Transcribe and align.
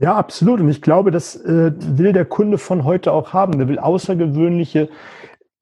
Ja, 0.00 0.16
absolut. 0.16 0.60
Und 0.60 0.68
ich 0.68 0.82
glaube, 0.82 1.10
das 1.10 1.36
äh, 1.36 1.72
will 1.78 2.12
der 2.12 2.24
Kunde 2.24 2.58
von 2.58 2.84
heute 2.84 3.12
auch 3.12 3.32
haben. 3.32 3.58
Der 3.58 3.68
will 3.68 3.78
außergewöhnliche, 3.78 4.88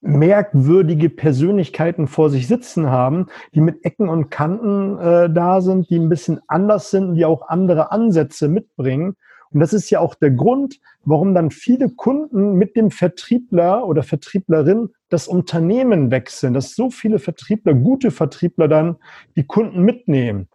merkwürdige 0.01 1.11
Persönlichkeiten 1.11 2.09
vor 2.09 2.29
sich 2.29 2.49
sitzen 2.49 2.91
haben, 2.91 3.27
die 3.55 3.61
mit 3.61 3.85
Ecken 3.85 4.09
und 4.09 4.31
Kanten 4.31 4.99
äh, 4.99 5.31
da 5.31 5.61
sind, 5.61 5.91
die 5.91 5.99
ein 5.99 6.09
bisschen 6.09 6.41
anders 6.49 6.91
sind, 6.91 7.15
die 7.15 7.25
auch 7.25 7.49
andere 7.49 7.93
Ansätze 7.93 8.49
mitbringen. 8.49 9.17
Und 9.53 9.61
das 9.61 9.73
ist 9.73 9.91
ja 9.91 10.01
auch 10.01 10.15
der 10.15 10.31
Grund, 10.31 10.81
warum 11.05 11.35
dann 11.35 11.51
viele 11.51 11.91
Kunden 11.91 12.55
mit 12.55 12.75
dem 12.75 12.91
Vertriebler 12.91 13.87
oder 13.87 14.03
Vertrieblerin 14.03 14.89
das 15.09 15.29
Unternehmen 15.29 16.11
wechseln, 16.11 16.55
dass 16.55 16.75
so 16.75 16.91
viele 16.91 17.19
Vertriebler, 17.19 17.75
gute 17.75 18.11
Vertriebler 18.11 18.67
dann 18.67 18.97
die 19.37 19.47
Kunden 19.47 19.83
mitnehmen, 19.83 20.49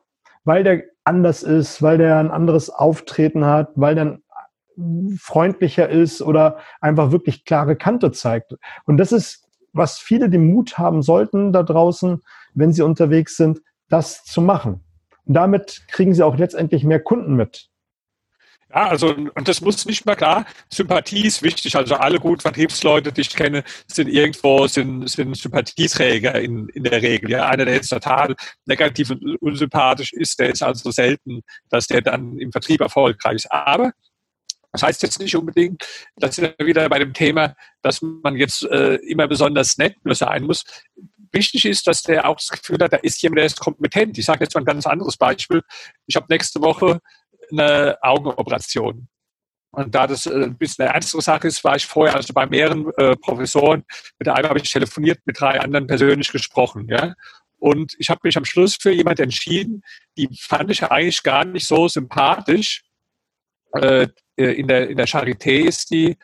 weil 0.47 0.63
der 0.63 0.83
anders 1.03 1.43
ist, 1.43 1.81
weil 1.81 1.97
der 1.97 2.19
ein 2.19 2.31
anderes 2.31 2.69
Auftreten 2.69 3.43
hat, 3.45 3.71
weil 3.75 3.95
der 3.95 4.19
freundlicher 5.19 5.89
ist 5.89 6.21
oder 6.21 6.59
einfach 6.79 7.11
wirklich 7.11 7.43
klare 7.43 7.75
Kante 7.75 8.13
zeigt. 8.13 8.55
Und 8.85 8.95
das 8.95 9.11
ist, 9.11 9.45
was 9.73 9.99
viele 9.99 10.29
den 10.29 10.47
Mut 10.47 10.77
haben 10.77 11.01
sollten 11.01 11.51
da 11.51 11.63
draußen, 11.63 12.21
wenn 12.53 12.71
sie 12.71 12.81
unterwegs 12.81 13.35
sind, 13.35 13.61
das 13.89 14.23
zu 14.23 14.41
machen. 14.41 14.85
Und 15.25 15.33
damit 15.33 15.83
kriegen 15.89 16.13
sie 16.13 16.23
auch 16.23 16.37
letztendlich 16.37 16.85
mehr 16.85 17.01
Kunden 17.01 17.35
mit. 17.35 17.69
Ja, 18.69 18.89
also, 18.89 19.15
und 19.15 19.47
das 19.47 19.61
muss 19.61 19.85
nicht 19.85 20.05
mehr 20.05 20.17
klar. 20.17 20.45
Sympathie 20.69 21.25
ist 21.25 21.41
wichtig. 21.41 21.75
Also 21.75 21.95
alle 21.95 22.19
guten 22.19 22.41
Vertriebsleute, 22.41 23.13
die 23.13 23.21
ich 23.21 23.29
kenne, 23.29 23.63
sind 23.87 24.09
irgendwo, 24.09 24.67
sind, 24.67 25.09
sind 25.09 25.37
Sympathieträger 25.37 26.35
in, 26.41 26.67
in 26.69 26.83
der 26.83 27.01
Regel. 27.01 27.31
Ja, 27.31 27.47
einer, 27.47 27.63
der 27.63 27.75
jetzt 27.75 27.89
total 27.89 28.35
negativ 28.65 29.11
und 29.11 29.37
unsympathisch 29.41 30.11
ist, 30.11 30.39
der 30.39 30.49
ist 30.49 30.63
also 30.63 30.91
selten, 30.91 31.41
dass 31.69 31.87
der 31.87 32.01
dann 32.01 32.37
im 32.39 32.51
Vertrieb 32.51 32.81
erfolgreich 32.81 33.35
ist. 33.35 33.51
Aber 33.51 33.93
das 34.73 34.83
heißt 34.83 35.01
jetzt 35.01 35.19
nicht 35.19 35.35
unbedingt, 35.35 35.87
dass 36.17 36.37
wir 36.37 36.53
wieder 36.59 36.87
bei 36.89 36.99
dem 36.99 37.13
Thema, 37.13 37.55
dass 37.81 38.01
man 38.01 38.35
jetzt 38.35 38.63
äh, 38.63 38.95
immer 38.95 39.27
besonders 39.27 39.77
nett 39.77 39.95
sein 40.11 40.43
muss. 40.43 40.65
Wichtig 41.31 41.65
ist, 41.65 41.87
dass 41.87 42.03
der 42.03 42.27
auch 42.27 42.35
das 42.35 42.49
Gefühl 42.49 42.77
hat, 42.81 42.93
da 42.93 42.97
ist 42.97 43.21
jemand, 43.21 43.39
der 43.39 43.45
ist 43.45 43.59
kompetent. 43.59 44.17
Ich 44.17 44.25
sage 44.25 44.43
jetzt 44.43 44.53
mal 44.55 44.61
ein 44.61 44.65
ganz 44.65 44.85
anderes 44.85 45.17
Beispiel. 45.17 45.61
Ich 46.05 46.15
habe 46.15 46.27
nächste 46.29 46.61
Woche 46.61 46.99
eine 47.51 47.97
Augenoperation. 48.01 49.07
Und 49.71 49.93
da 49.93 50.07
das 50.07 50.25
äh, 50.25 50.45
ein 50.45 50.57
bisschen 50.57 50.85
eine 50.85 50.93
ernstere 50.93 51.21
Sache 51.21 51.47
ist, 51.47 51.63
war 51.63 51.75
ich 51.75 51.85
vorher 51.85 52.15
also 52.15 52.33
bei 52.33 52.45
mehreren 52.45 52.91
äh, 52.97 53.15
Professoren. 53.15 53.83
Mit 54.17 54.27
einem 54.27 54.49
habe 54.49 54.59
ich 54.59 54.71
telefoniert, 54.71 55.19
mit 55.25 55.39
drei 55.39 55.59
anderen 55.59 55.87
persönlich 55.87 56.31
gesprochen. 56.31 56.87
Ja? 56.89 57.13
Und 57.59 57.93
ich 57.99 58.09
habe 58.09 58.21
mich 58.23 58.37
am 58.37 58.45
Schluss 58.45 58.75
für 58.75 58.91
jemanden 58.91 59.23
entschieden, 59.23 59.83
die 60.17 60.29
fand 60.39 60.71
ich 60.71 60.83
eigentlich 60.83 61.21
gar 61.23 61.45
nicht 61.45 61.67
so 61.67 61.87
sympathisch. 61.87 62.83
Äh, 63.73 64.07
in, 64.35 64.67
der, 64.67 64.89
in 64.89 64.97
der 64.97 65.07
Charité 65.07 65.67
ist 65.67 65.89
die, 65.91 66.17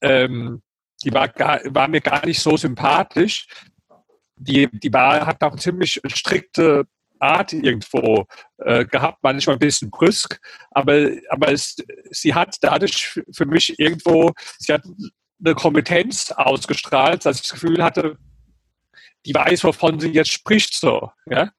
ähm, 0.00 0.62
die 1.04 1.12
war, 1.12 1.28
gar, 1.28 1.60
war 1.66 1.88
mir 1.88 2.00
gar 2.00 2.24
nicht 2.24 2.40
so 2.40 2.56
sympathisch. 2.56 3.46
Die, 4.36 4.68
die 4.72 4.92
war, 4.92 5.26
hat 5.26 5.42
auch 5.42 5.56
ziemlich 5.56 6.00
strikte 6.06 6.86
Art 7.18 7.52
irgendwo 7.52 8.26
äh, 8.58 8.84
gehabt, 8.84 9.18
manchmal 9.22 9.56
ein 9.56 9.60
bisschen 9.60 9.90
brüsk, 9.90 10.40
aber, 10.70 11.10
aber 11.28 11.52
es, 11.52 11.76
sie 12.10 12.34
hat 12.34 12.56
dadurch 12.60 13.20
für 13.32 13.46
mich 13.46 13.78
irgendwo, 13.78 14.32
sie 14.58 14.72
hat 14.72 14.82
eine 15.44 15.54
Kompetenz 15.54 16.30
ausgestrahlt, 16.32 17.24
dass 17.24 17.36
ich 17.36 17.42
das 17.42 17.52
Gefühl 17.52 17.82
hatte, 17.82 18.16
die 19.24 19.34
weiß, 19.34 19.64
wovon 19.64 20.00
sie 20.00 20.10
jetzt 20.10 20.32
spricht, 20.32 20.74
so. 20.74 21.10
Ja? 21.26 21.50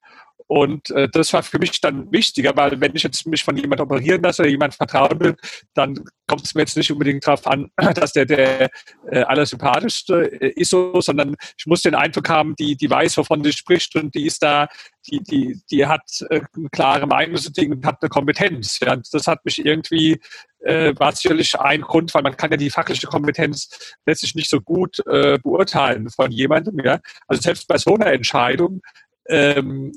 Und 0.47 0.91
äh, 0.91 1.09
das 1.11 1.33
war 1.33 1.43
für 1.43 1.59
mich 1.59 1.81
dann 1.81 2.09
wichtiger, 2.11 2.55
weil 2.55 2.79
wenn 2.79 2.95
ich 2.95 3.03
jetzt 3.03 3.27
mich 3.27 3.43
von 3.43 3.57
jemand 3.57 3.81
operieren 3.81 4.23
lasse 4.23 4.41
oder 4.41 4.49
jemand 4.49 4.73
vertrauen 4.73 5.19
will, 5.19 5.35
dann 5.73 5.99
kommt 6.25 6.45
es 6.45 6.55
mir 6.55 6.61
jetzt 6.61 6.77
nicht 6.77 6.91
unbedingt 6.91 7.27
darauf 7.27 7.45
an, 7.47 7.69
dass 7.95 8.13
der 8.13 8.25
der 8.25 8.69
äh, 9.11 9.23
allersympathischste 9.23 10.41
äh, 10.41 10.49
ist, 10.55 10.69
so, 10.69 11.01
sondern 11.01 11.35
ich 11.57 11.65
muss 11.65 11.81
den 11.81 11.95
Eindruck 11.95 12.29
haben, 12.29 12.55
die, 12.55 12.77
die 12.77 12.89
weiß, 12.89 13.17
wovon 13.17 13.43
sie 13.43 13.52
spricht 13.52 13.95
und 13.97 14.15
die 14.15 14.25
ist 14.25 14.41
da, 14.41 14.67
die, 15.07 15.21
die, 15.21 15.61
die 15.69 15.86
hat 15.86 16.25
äh, 16.30 16.41
eine 16.55 16.69
klare 16.69 17.07
Meinung 17.07 17.36
und 17.36 17.86
hat 17.86 18.02
eine 18.02 18.09
Kompetenz. 18.09 18.80
Ja. 18.80 18.95
Das 19.11 19.27
hat 19.27 19.43
mich 19.43 19.65
irgendwie, 19.65 20.19
äh, 20.59 20.93
war 20.97 21.13
sicherlich 21.13 21.59
ein 21.59 21.81
Grund, 21.81 22.13
weil 22.13 22.23
man 22.23 22.37
kann 22.37 22.52
ja 22.52 22.57
die 22.57 22.69
fachliche 22.69 23.07
Kompetenz 23.07 23.95
letztlich 24.05 24.36
nicht 24.36 24.49
so 24.49 24.61
gut 24.61 24.99
äh, 25.07 25.39
beurteilen 25.41 26.09
von 26.09 26.31
jemandem. 26.31 26.80
Ja. 26.83 26.99
Also 27.27 27.41
selbst 27.41 27.67
bei 27.67 27.77
so 27.77 27.95
einer 27.95 28.07
Entscheidung 28.07 28.81
ähm, 29.30 29.92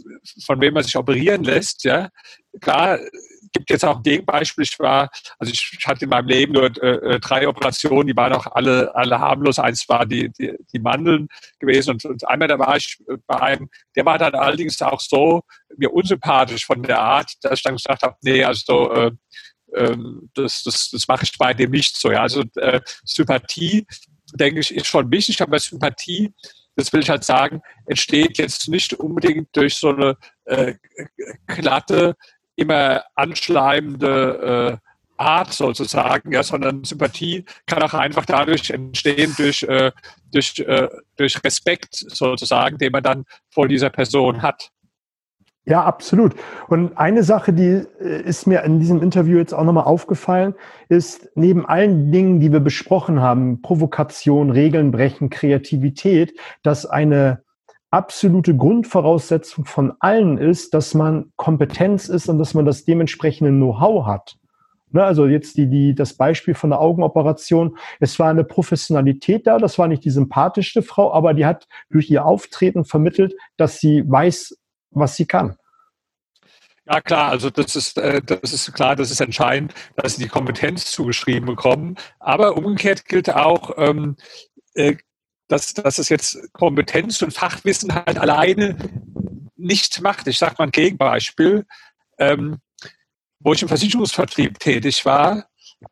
von 0.45 0.61
wem 0.61 0.75
man 0.75 0.83
sich 0.83 0.97
operieren 0.97 1.45
lässt. 1.45 1.85
Ja, 1.85 2.09
klar 2.61 2.99
gibt 3.53 3.71
jetzt 3.71 3.85
auch 3.85 3.97
ein 3.97 4.03
Gegenbeispiel. 4.03 4.65
Ich 4.65 4.79
war, 4.79 5.11
also 5.39 5.53
ich 5.53 5.79
hatte 5.87 6.05
in 6.05 6.11
meinem 6.11 6.29
Leben 6.29 6.53
nur 6.53 6.71
äh, 6.83 7.15
äh, 7.15 7.21
drei 7.21 7.49
Operationen, 7.49 8.07
die 8.07 8.17
waren 8.17 8.33
auch 8.33 8.47
alle, 8.47 8.95
alle 8.95 9.19
harmlos. 9.19 9.59
Eins 9.59 9.89
war 9.89 10.07
die, 10.07 10.31
die, 10.31 10.55
die 10.73 10.79
Mandeln 10.79 11.29
gewesen 11.59 11.91
und, 11.91 12.05
und 12.05 12.29
einmal 12.29 12.49
da 12.49 12.59
war 12.59 12.77
ich 12.77 12.99
bei 13.27 13.41
einem, 13.41 13.69
der 13.97 14.05
war 14.05 14.19
dann 14.19 14.35
allerdings 14.35 14.81
auch 14.83 15.01
so 15.01 15.43
mir 15.77 15.93
unsympathisch 15.93 16.67
von 16.67 16.83
der 16.83 17.01
Art, 17.01 17.33
dass 17.43 17.59
ich 17.59 17.63
dann 17.63 17.77
gesagt 17.77 18.03
habe, 18.03 18.17
nee, 18.23 18.45
also 18.45 18.93
äh, 18.93 19.11
ähm, 19.75 20.31
das, 20.35 20.63
das, 20.63 20.91
das 20.91 21.09
mache 21.09 21.25
ich 21.25 21.37
bei 21.39 21.55
dem 21.55 21.71
nicht 21.71 21.97
so. 21.97 22.11
Ja. 22.11 22.23
Also 22.23 22.43
äh, 22.57 22.81
Sympathie, 23.05 23.87
denke 24.35 24.61
ich, 24.61 24.75
ist 24.75 24.87
schon 24.87 25.11
wichtig, 25.11 25.41
aber 25.41 25.59
Sympathie 25.59 26.33
das 26.81 26.93
will 26.93 27.01
ich 27.01 27.11
halt 27.11 27.25
sagen, 27.25 27.63
entsteht 27.87 28.39
jetzt 28.39 28.69
nicht 28.69 28.95
unbedingt 28.95 29.49
durch 29.57 29.77
so 29.77 29.91
eine 29.91 30.17
äh, 30.45 30.75
glatte, 31.47 32.17
immer 32.57 33.05
anschleimende 33.15 34.81
äh, 34.83 34.91
Art 35.17 35.53
sozusagen, 35.53 36.33
ja, 36.33 36.43
sondern 36.43 36.83
Sympathie 36.83 37.45
kann 37.67 37.83
auch 37.83 37.93
einfach 37.93 38.25
dadurch 38.25 38.71
entstehen, 38.71 39.35
durch, 39.37 39.63
äh, 39.65 39.93
durch, 40.33 40.59
äh, 40.61 40.89
durch 41.17 41.45
Respekt 41.45 41.95
sozusagen, 41.95 42.79
den 42.79 42.93
man 42.93 43.03
dann 43.03 43.25
vor 43.51 43.69
dieser 43.69 43.91
Person 43.91 44.41
hat. 44.41 44.71
Ja, 45.67 45.85
absolut. 45.85 46.35
Und 46.69 46.97
eine 46.97 47.23
Sache, 47.23 47.53
die 47.53 47.85
äh, 48.01 48.23
ist 48.23 48.47
mir 48.47 48.63
in 48.63 48.81
diesem 48.81 49.03
Interview 49.03 49.39
jetzt 49.39 49.53
auch 49.53 49.65
nochmal 49.65 49.85
aufgefallen, 49.85 50.55
ist 50.89 51.31
neben 51.35 51.67
allen 51.67 52.11
Dingen, 52.11 52.41
die 52.41 52.51
wir 52.51 52.61
besprochen 52.61 53.21
haben, 53.21 53.61
Provokation, 53.61 54.51
Regeln 54.51 54.91
brechen, 54.91 55.29
Kreativität, 55.29 56.33
dass 56.63 56.87
eine 56.87 57.43
absolute 57.91 58.57
Grundvoraussetzung 58.57 59.65
von 59.65 59.93
allen 60.01 60.39
ist, 60.39 60.75
dass 60.75 60.95
man 60.95 61.33
Kompetenz 61.37 62.09
ist 62.09 62.29
und 62.29 62.39
dass 62.39 62.55
man 62.55 62.65
das 62.65 62.85
dementsprechende 62.85 63.51
Know-how 63.51 64.07
hat. 64.07 64.37
Ne, 64.93 65.05
also 65.05 65.27
jetzt 65.27 65.57
die, 65.57 65.69
die, 65.69 65.95
das 65.95 66.15
Beispiel 66.15 66.55
von 66.55 66.71
der 66.71 66.81
Augenoperation. 66.81 67.77
Es 68.01 68.19
war 68.19 68.29
eine 68.29 68.43
Professionalität 68.43 69.47
da, 69.47 69.59
das 69.59 69.79
war 69.79 69.87
nicht 69.87 70.05
die 70.05 70.11
sympathischste 70.11 70.83
Frau, 70.83 71.13
aber 71.13 71.33
die 71.33 71.47
hat 71.47 71.69
durch 71.91 72.11
ihr 72.11 72.25
Auftreten 72.25 72.85
vermittelt, 72.85 73.35
dass 73.57 73.79
sie 73.79 74.03
weiß, 74.05 74.60
was 74.91 75.17
sie 75.17 75.27
kann. 75.27 75.57
Ja 76.87 77.01
klar, 77.01 77.31
also 77.31 77.51
das 77.51 77.77
ist, 77.77 77.99
äh, 77.99 78.21
das 78.21 78.53
ist 78.53 78.73
klar, 78.73 78.97
das 78.97 79.11
ist 79.11 79.21
entscheidend, 79.21 79.75
dass 79.97 80.17
sie 80.17 80.25
die 80.25 80.29
Kompetenz 80.29 80.91
zugeschrieben 80.91 81.47
bekommen. 81.47 81.97
Aber 82.19 82.57
umgekehrt 82.57 83.05
gilt 83.05 83.31
auch, 83.31 83.75
ähm, 83.77 84.17
äh, 84.75 84.97
dass, 85.49 85.75
dass 85.75 85.99
es 85.99 86.09
jetzt 86.09 86.53
Kompetenz 86.53 87.23
und 87.23 87.33
Fachwissen 87.33 87.95
halt 87.95 88.19
alleine 88.19 88.77
nicht 89.57 90.01
macht. 90.01 90.27
Ich 90.27 90.39
sage 90.39 90.57
mal 90.59 90.65
ein 90.65 90.71
Gegenbeispiel. 90.71 91.67
Ähm, 92.19 92.59
wo 93.41 93.55
ich 93.55 93.63
im 93.63 93.69
Versicherungsvertrieb 93.69 94.59
tätig 94.59 95.05
war, 95.07 95.47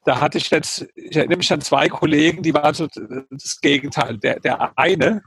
da 0.05 0.21
hatte 0.21 0.39
ich 0.39 0.51
jetzt, 0.51 0.87
ich 0.95 1.17
erinnere 1.17 1.39
mich 1.39 1.53
an 1.53 1.63
zwei 1.63 1.89
Kollegen, 1.89 2.43
die 2.43 2.53
waren 2.53 2.75
so 2.75 2.87
das 3.31 3.61
Gegenteil. 3.61 4.19
Der, 4.19 4.39
der 4.41 4.79
eine, 4.79 5.23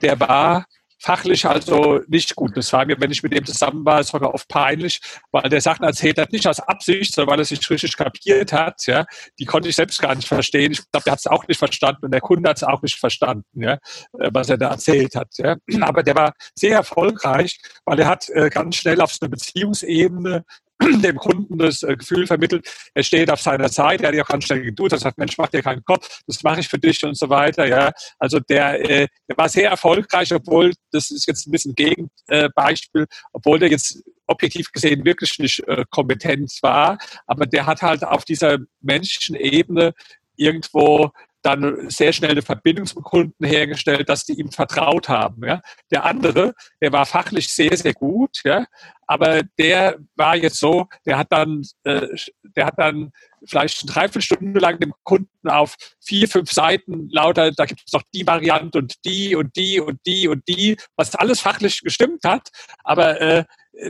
der 0.00 0.18
war 0.18 0.66
fachlich 0.98 1.46
also 1.46 2.00
nicht 2.08 2.34
gut. 2.34 2.56
Das 2.56 2.72
war 2.72 2.86
mir, 2.86 3.00
wenn 3.00 3.10
ich 3.10 3.22
mit 3.22 3.32
dem 3.32 3.44
zusammen 3.44 3.84
war, 3.84 4.02
sogar 4.02 4.34
oft 4.34 4.48
peinlich, 4.48 5.00
weil 5.30 5.48
der 5.48 5.60
Sachen 5.60 5.84
erzählt 5.84 6.18
hat, 6.18 6.32
nicht 6.32 6.46
aus 6.46 6.60
Absicht, 6.60 7.14
sondern 7.14 7.32
weil 7.32 7.40
er 7.40 7.44
sich 7.44 7.68
richtig 7.68 7.96
kapiert 7.96 8.52
hat. 8.52 8.86
Ja, 8.86 9.04
die 9.38 9.44
konnte 9.44 9.68
ich 9.68 9.76
selbst 9.76 10.00
gar 10.00 10.14
nicht 10.14 10.28
verstehen. 10.28 10.72
Ich 10.72 10.78
glaube, 10.90 11.04
der 11.04 11.12
hat 11.12 11.20
es 11.20 11.26
auch 11.26 11.46
nicht 11.46 11.58
verstanden 11.58 12.06
und 12.06 12.12
der 12.12 12.20
Kunde 12.20 12.48
hat 12.48 12.56
es 12.56 12.64
auch 12.64 12.82
nicht 12.82 12.98
verstanden, 12.98 13.62
ja, 13.62 13.74
äh, 14.18 14.30
was 14.32 14.48
er 14.48 14.58
da 14.58 14.70
erzählt 14.70 15.14
hat. 15.14 15.28
Ja. 15.38 15.56
Aber 15.80 16.02
der 16.02 16.14
war 16.14 16.32
sehr 16.54 16.76
erfolgreich, 16.76 17.58
weil 17.84 18.00
er 18.00 18.06
hat 18.06 18.28
äh, 18.30 18.48
ganz 18.50 18.76
schnell 18.76 19.00
auf 19.00 19.12
so 19.12 19.18
einer 19.22 19.30
Beziehungsebene 19.30 20.44
dem 21.02 21.16
Kunden 21.16 21.58
das 21.58 21.82
äh, 21.82 21.96
Gefühl 21.96 22.26
vermittelt, 22.26 22.66
er 22.94 23.02
steht 23.02 23.30
auf 23.30 23.40
seiner 23.40 23.68
Seite, 23.68 24.04
er 24.04 24.08
hat 24.08 24.14
ja 24.14 24.22
auch 24.22 24.28
ganz 24.28 24.44
schnell 24.44 24.62
geduld, 24.62 24.92
er 24.92 24.98
sagt, 24.98 25.18
Mensch, 25.18 25.38
mach 25.38 25.48
dir 25.48 25.62
keinen 25.62 25.84
Kopf, 25.84 26.22
das 26.26 26.42
mache 26.42 26.60
ich 26.60 26.68
für 26.68 26.78
dich 26.78 27.02
und 27.04 27.16
so 27.16 27.28
weiter. 27.28 27.66
Ja, 27.66 27.92
Also 28.18 28.40
der, 28.40 28.80
äh, 28.88 29.08
der 29.28 29.36
war 29.36 29.48
sehr 29.48 29.70
erfolgreich, 29.70 30.32
obwohl, 30.34 30.72
das 30.92 31.10
ist 31.10 31.26
jetzt 31.26 31.46
ein 31.46 31.50
bisschen 31.50 31.74
Gegenbeispiel, 31.74 33.06
obwohl 33.32 33.58
der 33.58 33.70
jetzt 33.70 34.02
objektiv 34.26 34.72
gesehen 34.72 35.04
wirklich 35.04 35.38
nicht 35.38 35.60
äh, 35.68 35.84
kompetent 35.90 36.52
war, 36.62 36.98
aber 37.26 37.46
der 37.46 37.66
hat 37.66 37.82
halt 37.82 38.04
auf 38.04 38.24
dieser 38.24 38.58
menschlichen 38.80 39.36
Ebene 39.36 39.94
irgendwo 40.36 41.12
dann 41.46 41.88
sehr 41.88 42.12
schnell 42.12 42.32
eine 42.32 42.42
Verbindung 42.42 42.86
zum 42.86 43.02
Kunden 43.02 43.44
hergestellt, 43.44 44.08
dass 44.08 44.24
die 44.24 44.34
ihm 44.34 44.50
vertraut 44.50 45.08
haben. 45.08 45.46
Ja. 45.46 45.62
Der 45.92 46.04
andere, 46.04 46.54
der 46.80 46.92
war 46.92 47.06
fachlich 47.06 47.48
sehr, 47.48 47.76
sehr 47.76 47.94
gut, 47.94 48.40
ja, 48.44 48.66
aber 49.06 49.42
der 49.58 49.98
war 50.16 50.34
jetzt 50.36 50.58
so, 50.58 50.88
der 51.06 51.18
hat 51.18 51.28
dann, 51.30 51.62
äh, 51.84 52.08
der 52.56 52.66
hat 52.66 52.74
dann 52.78 53.12
vielleicht 53.46 53.82
eine 53.82 53.92
Dreiviertelstunde 53.92 54.58
lang 54.58 54.80
dem 54.80 54.92
Kunden 55.04 55.48
auf 55.48 55.76
vier, 56.04 56.28
fünf 56.28 56.50
Seiten 56.50 57.08
lauter, 57.10 57.52
da 57.52 57.64
gibt 57.64 57.82
es 57.86 57.92
noch 57.92 58.02
die 58.12 58.26
Variante 58.26 58.78
und 58.78 59.04
die 59.04 59.36
und 59.36 59.54
die 59.54 59.80
und 59.80 60.00
die 60.04 60.26
und 60.26 60.42
die, 60.48 60.76
was 60.96 61.14
alles 61.14 61.40
fachlich 61.40 61.82
gestimmt 61.82 62.24
hat, 62.24 62.48
aber 62.82 63.20
äh, 63.20 63.44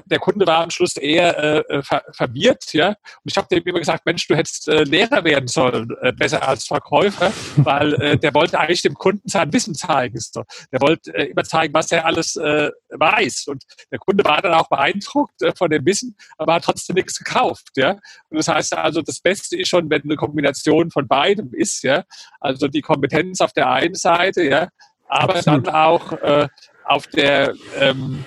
der 0.07 0.19
Kunde 0.19 0.47
war 0.47 0.63
am 0.63 0.71
Schluss 0.71 0.97
eher 0.97 1.39
äh, 1.39 1.59
äh, 1.77 1.83
ver 1.83 2.03
verwirrt, 2.11 2.73
ja. 2.73 2.89
Und 2.89 2.97
ich 3.25 3.37
habe 3.37 3.47
dem 3.51 3.63
immer 3.65 3.79
gesagt, 3.79 4.05
Mensch, 4.05 4.27
du 4.27 4.35
hättest 4.35 4.69
äh, 4.69 4.83
Lehrer 4.85 5.25
werden 5.25 5.49
sollen, 5.49 5.89
äh, 6.03 6.13
besser 6.13 6.47
als 6.47 6.67
Verkäufer, 6.67 7.33
weil 7.57 7.95
äh, 7.95 8.19
der 8.19 8.35
wollte 8.35 8.59
eigentlich 8.59 8.83
dem 8.83 8.95
Kunden 8.95 9.29
sein 9.29 9.53
Wissen 9.53 9.75
zeigen. 9.75 10.19
So. 10.19 10.45
Der 10.73 10.81
wollte 10.81 11.15
äh, 11.15 11.27
immer 11.27 11.45
zeigen, 11.45 11.73
was 11.75 11.93
er 11.93 12.05
alles 12.05 12.37
äh, 12.37 12.71
weiß. 12.91 13.47
Und 13.49 13.65
der 13.91 13.99
Kunde 13.99 14.25
war 14.25 14.43
dann 14.43 14.55
auch 14.55 14.69
beeindruckt 14.69 15.43
äh, 15.43 15.53
von 15.57 15.71
dem 15.71 15.85
Wissen, 15.87 16.17
aber 16.39 16.55
hat 16.55 16.65
trotzdem 16.65 16.95
nichts 16.95 17.19
gekauft, 17.19 17.71
ja. 17.77 17.93
Und 18.29 18.39
das 18.39 18.49
heißt 18.49 18.77
also, 18.77 19.03
das 19.03 19.21
Beste 19.21 19.57
ist 19.57 19.69
schon, 19.69 19.89
wenn 19.91 20.03
eine 20.03 20.17
Kombination 20.17 20.91
von 20.91 21.07
beidem 21.07 21.53
ist, 21.53 21.83
ja. 21.83 22.05
Also 22.41 22.69
die 22.69 22.83
Kompetenz 22.83 23.41
auf 23.41 23.53
der 23.53 23.71
einen 23.71 23.95
Seite, 23.95 24.43
ja, 24.43 24.69
aber 25.09 25.37
Absolut. 25.37 25.67
dann 25.67 25.75
auch 25.75 26.13
äh, 26.13 26.49
auf 26.85 27.07
der 27.09 27.55
ähm, 27.79 28.25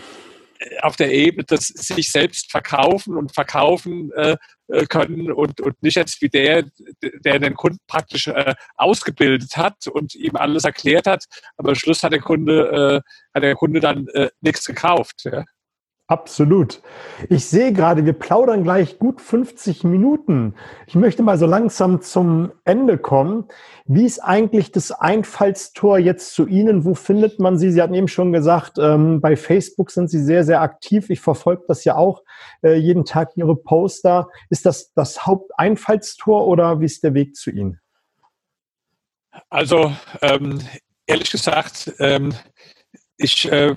auf 0.82 0.96
der 0.96 1.12
Ebene 1.12 1.46
des 1.46 1.68
sich 1.68 2.12
selbst 2.12 2.52
verkaufen 2.52 3.16
und 3.16 3.34
verkaufen 3.34 4.12
äh, 4.16 4.36
äh, 4.68 4.86
können 4.86 5.32
und, 5.32 5.62
und 5.62 5.82
nicht 5.82 5.96
jetzt 5.96 6.22
wie 6.22 6.30
der, 6.30 6.66
der 7.02 7.40
den 7.40 7.56
Kunden 7.56 7.80
praktisch 7.88 8.28
äh, 8.28 8.56
ausgebildet 8.76 9.56
hat 9.58 9.88
und 9.88 10.16
ihm 10.16 10.36
alles 10.36 10.66
erklärt 10.66 11.08
hat, 11.08 11.26
aber 11.58 11.70
am 11.70 11.76
Schluss 11.76 12.04
hat 12.04 12.12
der 12.12 12.20
Kunde, 12.20 13.04
äh, 13.04 13.10
hat 13.34 13.44
der 13.44 13.56
Kunde 13.56 13.80
dann 13.80 14.08
äh, 14.10 14.30
nichts 14.42 14.66
gekauft. 14.66 15.24
Ja. 15.24 15.44
Absolut. 16.10 16.82
Ich 17.30 17.46
sehe 17.46 17.72
gerade, 17.72 18.04
wir 18.04 18.14
plaudern 18.14 18.64
gleich 18.64 18.98
gut 18.98 19.22
50 19.22 19.84
Minuten. 19.84 20.56
Ich 20.88 20.96
möchte 20.96 21.22
mal 21.22 21.38
so 21.38 21.46
langsam 21.46 22.02
zum 22.02 22.52
Ende 22.66 22.98
kommen. 22.98 23.48
Wie 23.86 24.08
ist 24.08 24.18
eigentlich 24.18 24.72
das 24.72 24.90
Einfallstor 24.90 26.00
jetzt 26.00 26.34
zu 26.34 26.48
Ihnen? 26.48 26.84
Wo 26.84 26.96
findet 26.96 27.40
man 27.40 27.60
Sie? 27.60 27.72
Sie 27.72 27.80
hatten 27.80 27.94
eben 27.94 28.08
schon 28.08 28.34
gesagt, 28.34 28.80
ähm, 28.80 29.22
bei 29.22 29.36
Facebook 29.36 29.92
sind 29.92 30.10
Sie 30.10 30.20
sehr, 30.20 30.44
sehr 30.44 30.62
aktiv. 30.62 31.12
Ich 31.12 31.22
verfolge 31.22 31.66
das 31.68 31.84
ja 31.84 31.96
auch 31.96 32.24
äh, 32.64 32.74
jeden 32.74 33.06
Tag 33.06 33.34
Ihre 33.36 33.56
Poster. 33.56 34.30
Ist 34.50 34.66
das 34.66 34.92
das 34.94 35.28
Haupteinfallstor 35.28 36.48
oder 36.48 36.80
wie 36.80 36.86
ist 36.86 37.04
der 37.04 37.14
Weg 37.14 37.36
zu 37.36 37.52
Ihnen? 37.52 37.80
Also 39.52 39.94
ähm, 40.24 40.60
ehrlich 41.06 41.30
gesagt, 41.30 41.94
ähm, 42.00 42.34
ich 43.18 43.52
äh, 43.52 43.76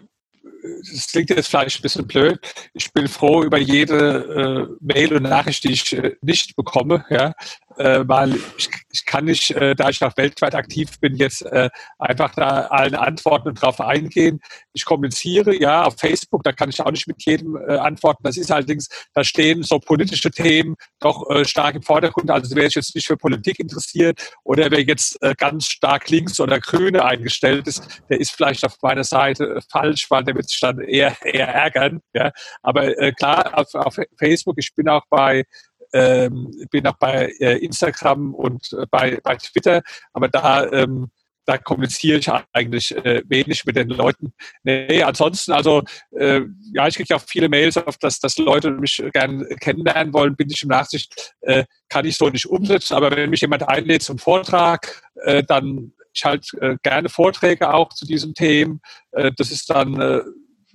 das 0.62 1.08
klingt 1.08 1.30
jetzt 1.30 1.48
vielleicht 1.48 1.78
ein 1.78 1.82
bisschen 1.82 2.06
blöd. 2.06 2.38
Ich 2.72 2.92
bin 2.92 3.08
froh 3.08 3.42
über 3.42 3.58
jede 3.58 4.68
äh, 4.70 4.76
Mail 4.80 5.14
und 5.14 5.24
Nachricht, 5.24 5.64
die 5.64 5.72
ich 5.72 5.92
äh, 5.92 6.16
nicht 6.22 6.56
bekomme, 6.56 7.04
ja, 7.10 7.32
äh, 7.76 8.06
weil 8.06 8.34
ich, 8.56 8.68
ich 8.90 9.04
kann 9.04 9.24
nicht, 9.24 9.50
äh, 9.50 9.74
da 9.74 9.88
ich 9.88 10.02
auch 10.02 10.16
weltweit 10.16 10.54
aktiv 10.54 10.98
bin, 11.00 11.16
jetzt 11.16 11.42
äh, 11.42 11.70
einfach 11.98 12.34
da 12.34 12.66
allen 12.66 12.94
antworten 12.94 13.54
drauf 13.54 13.80
eingehen. 13.80 14.40
Ich 14.72 14.84
kommuniziere, 14.84 15.54
ja, 15.54 15.84
auf 15.84 15.96
Facebook, 15.98 16.42
da 16.42 16.52
kann 16.52 16.70
ich 16.70 16.80
auch 16.80 16.90
nicht 16.90 17.06
mit 17.06 17.24
jedem 17.24 17.56
äh, 17.56 17.76
antworten. 17.76 18.22
Das 18.22 18.36
ist 18.36 18.50
allerdings, 18.50 18.88
da 19.14 19.24
stehen 19.24 19.62
so 19.62 19.78
politische 19.78 20.30
Themen 20.30 20.76
doch 21.00 21.28
äh, 21.30 21.44
stark 21.44 21.74
im 21.74 21.82
Vordergrund. 21.82 22.30
Also 22.30 22.54
wer 22.56 22.64
sich 22.64 22.76
jetzt 22.76 22.94
nicht 22.94 23.06
für 23.06 23.16
Politik 23.16 23.58
interessiert 23.58 24.20
oder 24.44 24.70
wer 24.70 24.82
jetzt 24.82 25.22
äh, 25.22 25.34
ganz 25.36 25.66
stark 25.66 26.10
links 26.10 26.40
oder 26.40 26.60
grüne 26.60 27.04
eingestellt 27.04 27.66
ist, 27.66 28.02
der 28.08 28.20
ist 28.20 28.32
vielleicht 28.32 28.64
auf 28.64 28.76
meiner 28.82 29.04
Seite 29.04 29.60
falsch, 29.70 30.10
weil 30.10 30.24
der 30.24 30.34
wird 30.34 30.48
sich 30.48 30.60
dann 30.60 30.80
eher, 30.80 31.16
eher 31.24 31.48
ärgern. 31.48 32.00
Ja. 32.14 32.32
Aber 32.62 32.92
klar, 33.12 33.58
auf, 33.58 33.74
auf 33.74 33.96
Facebook, 34.18 34.56
ich 34.58 34.74
bin 34.74 34.88
auch 34.88 35.04
bei 35.08 35.44
ähm, 35.92 36.50
bin 36.70 36.86
auch 36.86 36.96
bei 36.98 37.32
äh, 37.40 37.58
Instagram 37.58 38.34
und 38.34 38.72
äh, 38.72 38.86
bei, 38.90 39.18
bei 39.22 39.36
Twitter, 39.36 39.82
aber 40.12 40.28
da, 40.28 40.70
ähm, 40.70 41.10
da 41.44 41.58
kommuniziere 41.58 42.18
ich 42.18 42.30
eigentlich 42.52 42.94
äh, 42.96 43.22
wenig 43.26 43.64
mit 43.64 43.76
den 43.76 43.88
Leuten. 43.88 44.32
Nee, 44.62 45.02
ansonsten, 45.02 45.52
also 45.52 45.82
äh, 46.12 46.42
ja, 46.72 46.86
ich 46.86 46.96
kriege 46.96 47.16
auch 47.16 47.22
viele 47.26 47.48
Mails 47.48 47.76
auf, 47.76 47.98
dass, 47.98 48.20
dass 48.20 48.38
Leute 48.38 48.70
mich 48.70 49.02
gerne 49.12 49.44
kennenlernen 49.60 50.12
wollen, 50.12 50.36
bin 50.36 50.50
ich 50.50 50.62
im 50.62 50.68
Nachsicht, 50.68 51.34
äh, 51.40 51.64
kann 51.88 52.04
ich 52.04 52.16
so 52.16 52.28
nicht 52.28 52.46
umsetzen, 52.46 52.94
aber 52.94 53.10
wenn 53.10 53.30
mich 53.30 53.40
jemand 53.40 53.68
einlädt 53.68 54.02
zum 54.02 54.18
Vortrag, 54.18 55.02
äh, 55.24 55.42
dann 55.42 55.92
ich 56.14 56.24
halte 56.24 56.60
äh, 56.60 56.76
gerne 56.82 57.08
Vorträge 57.08 57.72
auch 57.72 57.88
zu 57.90 58.06
diesen 58.06 58.34
Themen. 58.34 58.80
Äh, 59.12 59.32
das 59.36 59.50
ist 59.50 59.70
dann 59.70 60.00
äh, 60.00 60.20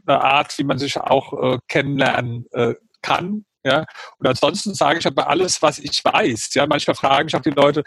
eine 0.06 0.24
Art, 0.24 0.58
wie 0.58 0.64
man 0.64 0.80
sich 0.80 0.98
auch 0.98 1.54
äh, 1.54 1.58
kennenlernen 1.68 2.46
äh, 2.52 2.74
kann. 3.02 3.46
Ja? 3.68 3.86
Und 4.18 4.28
ansonsten 4.28 4.74
sage 4.74 5.00
ich 5.00 5.06
aber 5.06 5.28
alles, 5.28 5.62
was 5.62 5.80
ich 5.80 6.04
weiß. 6.04 6.54
Ja? 6.56 6.66
Manchmal 6.66 6.96
fragen 6.96 7.26
mich 7.26 7.36
auch 7.36 7.42
die 7.42 7.52
Leute, 7.52 7.84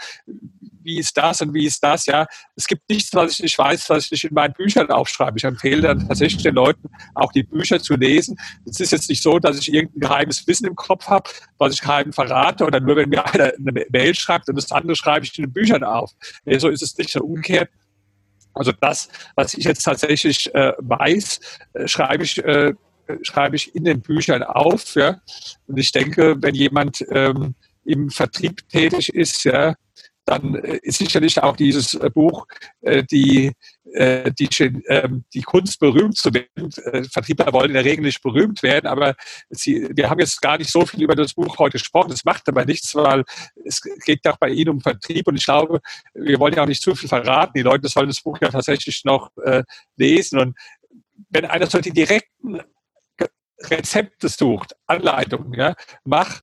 wie 0.82 0.98
ist 0.98 1.16
das 1.16 1.40
und 1.40 1.54
wie 1.54 1.66
ist 1.66 1.82
das? 1.82 2.06
Ja, 2.06 2.26
es 2.56 2.66
gibt 2.66 2.88
nichts, 2.88 3.14
was 3.14 3.32
ich 3.32 3.40
nicht 3.40 3.58
weiß, 3.58 3.88
was 3.90 4.06
ich 4.06 4.10
nicht 4.10 4.24
in 4.24 4.34
meinen 4.34 4.54
Büchern 4.54 4.90
aufschreibe. 4.90 5.38
Ich 5.38 5.44
empfehle 5.44 5.82
dann 5.82 6.08
tatsächlich 6.08 6.42
den 6.42 6.54
Leuten, 6.54 6.88
auch 7.14 7.32
die 7.32 7.42
Bücher 7.42 7.80
zu 7.80 7.94
lesen. 7.94 8.38
Es 8.66 8.80
ist 8.80 8.92
jetzt 8.92 9.08
nicht 9.08 9.22
so, 9.22 9.38
dass 9.38 9.58
ich 9.58 9.72
irgendein 9.72 10.00
geheimes 10.00 10.46
Wissen 10.46 10.66
im 10.66 10.76
Kopf 10.76 11.06
habe, 11.06 11.28
was 11.58 11.74
ich 11.74 11.82
keinem 11.82 12.12
verrate 12.12 12.64
oder 12.64 12.80
nur 12.80 12.96
wenn 12.96 13.08
mir 13.08 13.24
einer 13.26 13.52
eine 13.54 13.86
Mail 13.90 14.14
schreibt 14.14 14.48
und 14.48 14.56
das 14.56 14.72
andere 14.72 14.96
schreibe 14.96 15.24
ich 15.24 15.36
in 15.38 15.44
den 15.44 15.52
Büchern 15.52 15.84
auf. 15.84 16.12
Nee, 16.44 16.58
so 16.58 16.68
ist 16.68 16.82
es 16.82 16.96
nicht, 16.96 17.10
so 17.10 17.20
umgekehrt. 17.20 17.70
Also 18.54 18.72
das, 18.72 19.08
was 19.36 19.54
ich 19.54 19.64
jetzt 19.64 19.82
tatsächlich 19.82 20.52
äh, 20.54 20.72
weiß, 20.78 21.40
äh, 21.74 21.88
schreibe 21.88 22.24
ich 22.24 22.38
äh, 22.38 22.74
schreibe 23.22 23.56
ich 23.56 23.74
in 23.74 23.84
den 23.84 24.00
Büchern 24.00 24.42
auf. 24.42 24.94
Ja? 24.94 25.20
Und 25.66 25.78
ich 25.78 25.92
denke, 25.92 26.36
wenn 26.40 26.54
jemand 26.54 27.04
ähm, 27.10 27.54
im 27.84 28.10
Vertrieb 28.10 28.68
tätig 28.68 29.14
ist, 29.14 29.44
ja, 29.44 29.74
dann 30.30 30.54
äh, 30.54 30.78
ist 30.82 30.98
sicherlich 30.98 31.42
auch 31.42 31.56
dieses 31.56 31.94
äh, 31.94 32.10
Buch, 32.10 32.46
äh, 32.80 33.02
die, 33.04 33.52
die, 33.92 34.48
ähm, 34.86 35.24
die 35.34 35.42
Kunst 35.42 35.80
berühmt 35.80 36.16
zu 36.16 36.32
werden. 36.32 36.70
Vertriebler 37.10 37.52
wollen 37.52 37.70
in 37.70 37.74
der 37.74 37.84
Regel 37.84 38.04
nicht 38.04 38.22
berühmt 38.22 38.62
werden, 38.62 38.86
aber 38.86 39.16
sie, 39.48 39.88
wir 39.92 40.08
haben 40.08 40.20
jetzt 40.20 40.40
gar 40.40 40.58
nicht 40.58 40.70
so 40.70 40.86
viel 40.86 41.02
über 41.02 41.16
das 41.16 41.34
Buch 41.34 41.58
heute 41.58 41.72
gesprochen. 41.72 42.10
Das 42.10 42.24
macht 42.24 42.48
aber 42.48 42.64
nichts, 42.64 42.94
weil 42.94 43.24
es 43.64 43.80
geht 44.04 44.24
auch 44.28 44.36
bei 44.36 44.50
Ihnen 44.50 44.68
um 44.68 44.80
Vertrieb 44.80 45.26
und 45.26 45.34
ich 45.34 45.44
glaube, 45.44 45.80
wir 46.14 46.38
wollen 46.38 46.54
ja 46.54 46.62
auch 46.62 46.68
nicht 46.68 46.82
zu 46.82 46.94
viel 46.94 47.08
verraten. 47.08 47.54
Die 47.56 47.62
Leute 47.62 47.88
sollen 47.88 48.06
das 48.06 48.20
Buch 48.20 48.38
ja 48.40 48.50
tatsächlich 48.50 49.04
noch 49.04 49.32
lesen 49.96 50.38
und 50.38 50.56
wenn 51.28 51.46
einer 51.46 51.66
so 51.66 51.80
die 51.80 51.90
direkten 51.90 52.60
Rezepte 53.62 54.28
sucht, 54.28 54.74
Anleitungen, 54.86 55.52
ja, 55.54 55.74
mach 56.04 56.40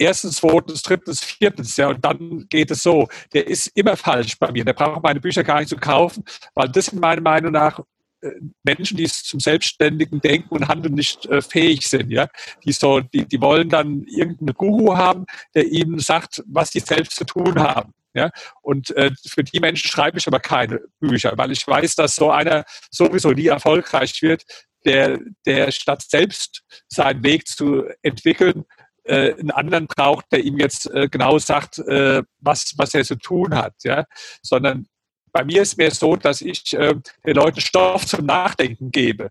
erstens, 0.00 0.36
zweitens, 0.36 0.82
drittens, 0.82 1.22
viertens, 1.22 1.76
ja, 1.76 1.88
und 1.88 2.04
dann 2.04 2.46
geht 2.48 2.70
es 2.70 2.82
so. 2.82 3.08
Der 3.32 3.46
ist 3.46 3.66
immer 3.74 3.96
falsch 3.96 4.38
bei 4.38 4.50
mir. 4.50 4.64
Der 4.64 4.72
braucht 4.72 5.02
meine 5.02 5.20
Bücher 5.20 5.44
gar 5.44 5.60
nicht 5.60 5.68
zu 5.68 5.76
kaufen, 5.76 6.24
weil 6.54 6.68
das 6.68 6.86
sind 6.86 7.00
meiner 7.00 7.20
Meinung 7.20 7.52
nach 7.52 7.80
äh, 8.22 8.30
Menschen, 8.64 8.96
die 8.96 9.06
zum 9.06 9.40
selbstständigen 9.40 10.20
Denken 10.20 10.54
und 10.54 10.68
Handeln 10.68 10.94
nicht 10.94 11.26
äh, 11.26 11.42
fähig 11.42 11.86
sind, 11.86 12.10
ja, 12.10 12.28
die 12.64 12.72
so, 12.72 13.00
die, 13.00 13.26
die 13.26 13.40
wollen 13.40 13.68
dann 13.68 14.04
irgendeinen 14.04 14.54
Guru 14.54 14.96
haben, 14.96 15.26
der 15.54 15.66
ihnen 15.66 15.98
sagt, 15.98 16.42
was 16.46 16.70
sie 16.70 16.80
selbst 16.80 17.16
zu 17.16 17.24
tun 17.24 17.58
haben. 17.58 17.92
Ja, 18.12 18.30
und 18.62 18.90
äh, 18.96 19.12
für 19.24 19.44
die 19.44 19.60
Menschen 19.60 19.88
schreibe 19.88 20.18
ich 20.18 20.26
aber 20.26 20.40
keine 20.40 20.80
Bücher, 20.98 21.32
weil 21.36 21.52
ich 21.52 21.64
weiß, 21.64 21.94
dass 21.94 22.16
so 22.16 22.32
einer 22.32 22.64
sowieso 22.90 23.30
nie 23.30 23.46
erfolgreich 23.46 24.20
wird, 24.20 24.44
der, 24.84 25.18
der 25.46 25.70
statt 25.72 26.02
selbst 26.08 26.62
seinen 26.88 27.22
Weg 27.22 27.46
zu 27.46 27.84
entwickeln, 28.02 28.64
äh, 29.04 29.34
einen 29.34 29.50
anderen 29.50 29.86
braucht, 29.86 30.26
der 30.32 30.44
ihm 30.44 30.58
jetzt 30.58 30.90
äh, 30.90 31.08
genau 31.08 31.38
sagt, 31.38 31.78
äh, 31.78 32.22
was, 32.38 32.74
was 32.76 32.94
er 32.94 33.04
zu 33.04 33.16
tun 33.16 33.54
hat. 33.54 33.74
Ja? 33.82 34.04
Sondern 34.42 34.86
bei 35.32 35.44
mir 35.44 35.62
ist 35.62 35.78
mehr 35.78 35.90
so, 35.90 36.16
dass 36.16 36.40
ich 36.40 36.72
äh, 36.74 36.94
den 37.24 37.34
Leuten 37.34 37.60
Stoff 37.60 38.06
zum 38.06 38.26
Nachdenken 38.26 38.90
gebe 38.90 39.30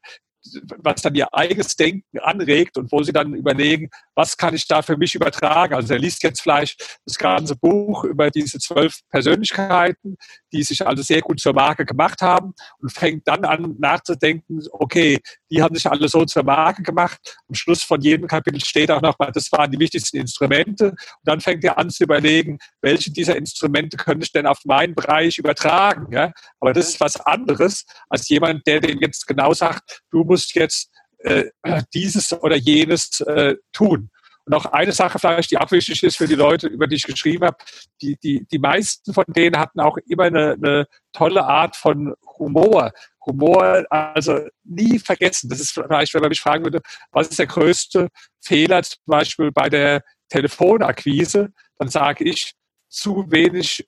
was 0.77 1.01
dann 1.01 1.15
ihr 1.15 1.33
eigenes 1.33 1.75
Denken 1.75 2.19
anregt 2.19 2.77
und 2.77 2.91
wo 2.91 3.03
sie 3.03 3.11
dann 3.11 3.33
überlegen, 3.33 3.89
was 4.15 4.37
kann 4.37 4.55
ich 4.55 4.67
da 4.67 4.81
für 4.81 4.97
mich 4.97 5.15
übertragen. 5.15 5.73
Also 5.73 5.93
er 5.93 5.99
liest 5.99 6.23
jetzt 6.23 6.41
vielleicht 6.41 6.99
das 7.05 7.17
ganze 7.17 7.55
Buch 7.55 8.03
über 8.03 8.29
diese 8.29 8.59
zwölf 8.59 8.99
Persönlichkeiten, 9.09 10.17
die 10.53 10.63
sich 10.63 10.85
also 10.85 11.03
sehr 11.03 11.21
gut 11.21 11.39
zur 11.39 11.53
Marke 11.53 11.85
gemacht 11.85 12.21
haben 12.21 12.53
und 12.79 12.91
fängt 12.91 13.27
dann 13.27 13.45
an 13.45 13.75
nachzudenken, 13.79 14.61
okay, 14.71 15.19
die 15.49 15.61
haben 15.61 15.75
sich 15.75 15.89
alle 15.89 16.07
so 16.07 16.25
zur 16.25 16.43
Marke 16.43 16.83
gemacht. 16.83 17.19
Am 17.47 17.55
Schluss 17.55 17.83
von 17.83 18.01
jedem 18.01 18.27
Kapitel 18.27 18.63
steht 18.63 18.91
auch 18.91 19.01
nochmal, 19.01 19.31
das 19.31 19.51
waren 19.51 19.71
die 19.71 19.79
wichtigsten 19.79 20.17
Instrumente. 20.17 20.89
Und 20.89 20.97
dann 21.23 21.41
fängt 21.41 21.63
er 21.63 21.77
an 21.77 21.89
zu 21.89 22.03
überlegen, 22.03 22.57
welche 22.81 23.11
dieser 23.11 23.35
Instrumente 23.35 23.97
könnte 23.97 24.25
ich 24.25 24.31
denn 24.31 24.45
auf 24.45 24.59
meinen 24.65 24.95
Bereich 24.95 25.37
übertragen. 25.37 26.11
Ja? 26.11 26.31
Aber 26.59 26.73
das 26.73 26.89
ist 26.89 26.99
was 26.99 27.19
anderes 27.19 27.85
als 28.09 28.29
jemand, 28.29 28.65
der 28.67 28.79
dem 28.79 28.99
jetzt 28.99 29.27
genau 29.27 29.53
sagt, 29.53 30.01
du 30.11 30.23
musst 30.23 30.55
jetzt 30.55 30.91
äh, 31.19 31.45
dieses 31.93 32.31
oder 32.33 32.55
jenes 32.55 33.21
äh, 33.21 33.55
tun. 33.73 34.09
Und 34.49 34.55
auch 34.55 34.65
eine 34.65 34.93
Sache 34.93 35.19
vielleicht, 35.19 35.51
die 35.51 35.59
auch 35.59 35.69
wichtig 35.69 36.01
ist 36.01 36.17
für 36.17 36.27
die 36.27 36.33
Leute, 36.33 36.67
über 36.67 36.87
die 36.87 36.95
ich 36.95 37.03
geschrieben 37.03 37.45
habe, 37.45 37.57
die, 38.01 38.17
die, 38.17 38.47
die 38.51 38.57
meisten 38.57 39.13
von 39.13 39.25
denen 39.27 39.59
hatten 39.59 39.79
auch 39.79 39.97
immer 40.07 40.23
eine, 40.23 40.53
eine 40.53 40.87
tolle 41.13 41.45
Art 41.45 41.75
von 41.75 42.15
Humor. 42.39 42.91
Humor, 43.25 43.85
also 43.89 44.47
nie 44.63 44.99
vergessen. 44.99 45.49
Das 45.49 45.59
ist 45.59 45.71
vielleicht, 45.71 46.13
wenn 46.13 46.21
man 46.21 46.29
mich 46.29 46.41
fragen 46.41 46.63
würde, 46.63 46.81
was 47.11 47.29
ist 47.29 47.39
der 47.39 47.47
größte 47.47 48.09
Fehler 48.41 48.83
zum 48.83 49.01
Beispiel 49.05 49.51
bei 49.51 49.69
der 49.69 50.03
Telefonakquise, 50.29 51.49
dann 51.77 51.89
sage 51.89 52.23
ich 52.23 52.53
zu 52.87 53.25
wenig 53.29 53.87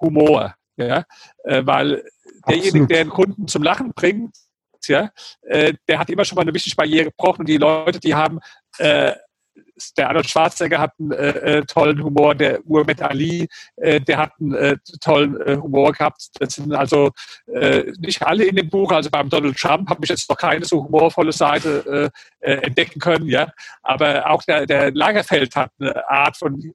Humor. 0.00 0.54
Ja, 0.76 1.04
äh, 1.44 1.64
weil 1.66 2.02
derjenige, 2.48 2.86
der 2.86 3.04
den 3.04 3.10
Kunden 3.10 3.46
zum 3.46 3.62
Lachen 3.62 3.92
bringt, 3.92 4.34
ja, 4.86 5.10
äh, 5.42 5.74
der 5.86 5.98
hat 5.98 6.10
immer 6.10 6.24
schon 6.24 6.36
mal 6.36 6.42
eine 6.42 6.54
wichtige 6.54 6.76
Barriere 6.76 7.04
gebrochen. 7.06 7.40
Und 7.40 7.48
die 7.48 7.58
Leute, 7.58 8.00
die 8.00 8.14
haben 8.14 8.40
äh, 8.78 9.12
der 9.96 10.08
Arnold 10.08 10.28
Schwarzenegger 10.28 10.78
hat 10.78 10.92
einen 10.98 11.12
äh, 11.12 11.58
äh, 11.58 11.64
tollen 11.64 12.02
Humor, 12.02 12.34
der 12.34 12.60
Muhammad 12.64 13.02
Ali, 13.02 13.48
äh, 13.76 14.00
der 14.00 14.18
hat 14.18 14.32
einen 14.40 14.54
äh, 14.54 14.76
tollen 15.00 15.40
äh, 15.40 15.56
Humor 15.56 15.92
gehabt. 15.92 16.28
Das 16.38 16.54
sind 16.54 16.72
also 16.72 17.10
äh, 17.46 17.92
nicht 17.98 18.22
alle 18.22 18.44
in 18.44 18.56
dem 18.56 18.68
Buch. 18.68 18.92
Also 18.92 19.10
beim 19.10 19.28
Donald 19.28 19.56
Trump 19.56 19.88
habe 19.88 20.00
ich 20.04 20.10
jetzt 20.10 20.28
noch 20.28 20.36
keine 20.36 20.64
so 20.64 20.84
humorvolle 20.84 21.32
Seite 21.32 22.10
entdecken 22.40 23.00
können, 23.00 23.28
ja. 23.28 23.52
Aber 23.82 24.28
auch 24.30 24.42
der, 24.42 24.66
der 24.66 24.92
Lagerfeld 24.92 25.54
hat 25.54 25.70
eine 25.78 26.08
Art 26.08 26.36
von 26.36 26.72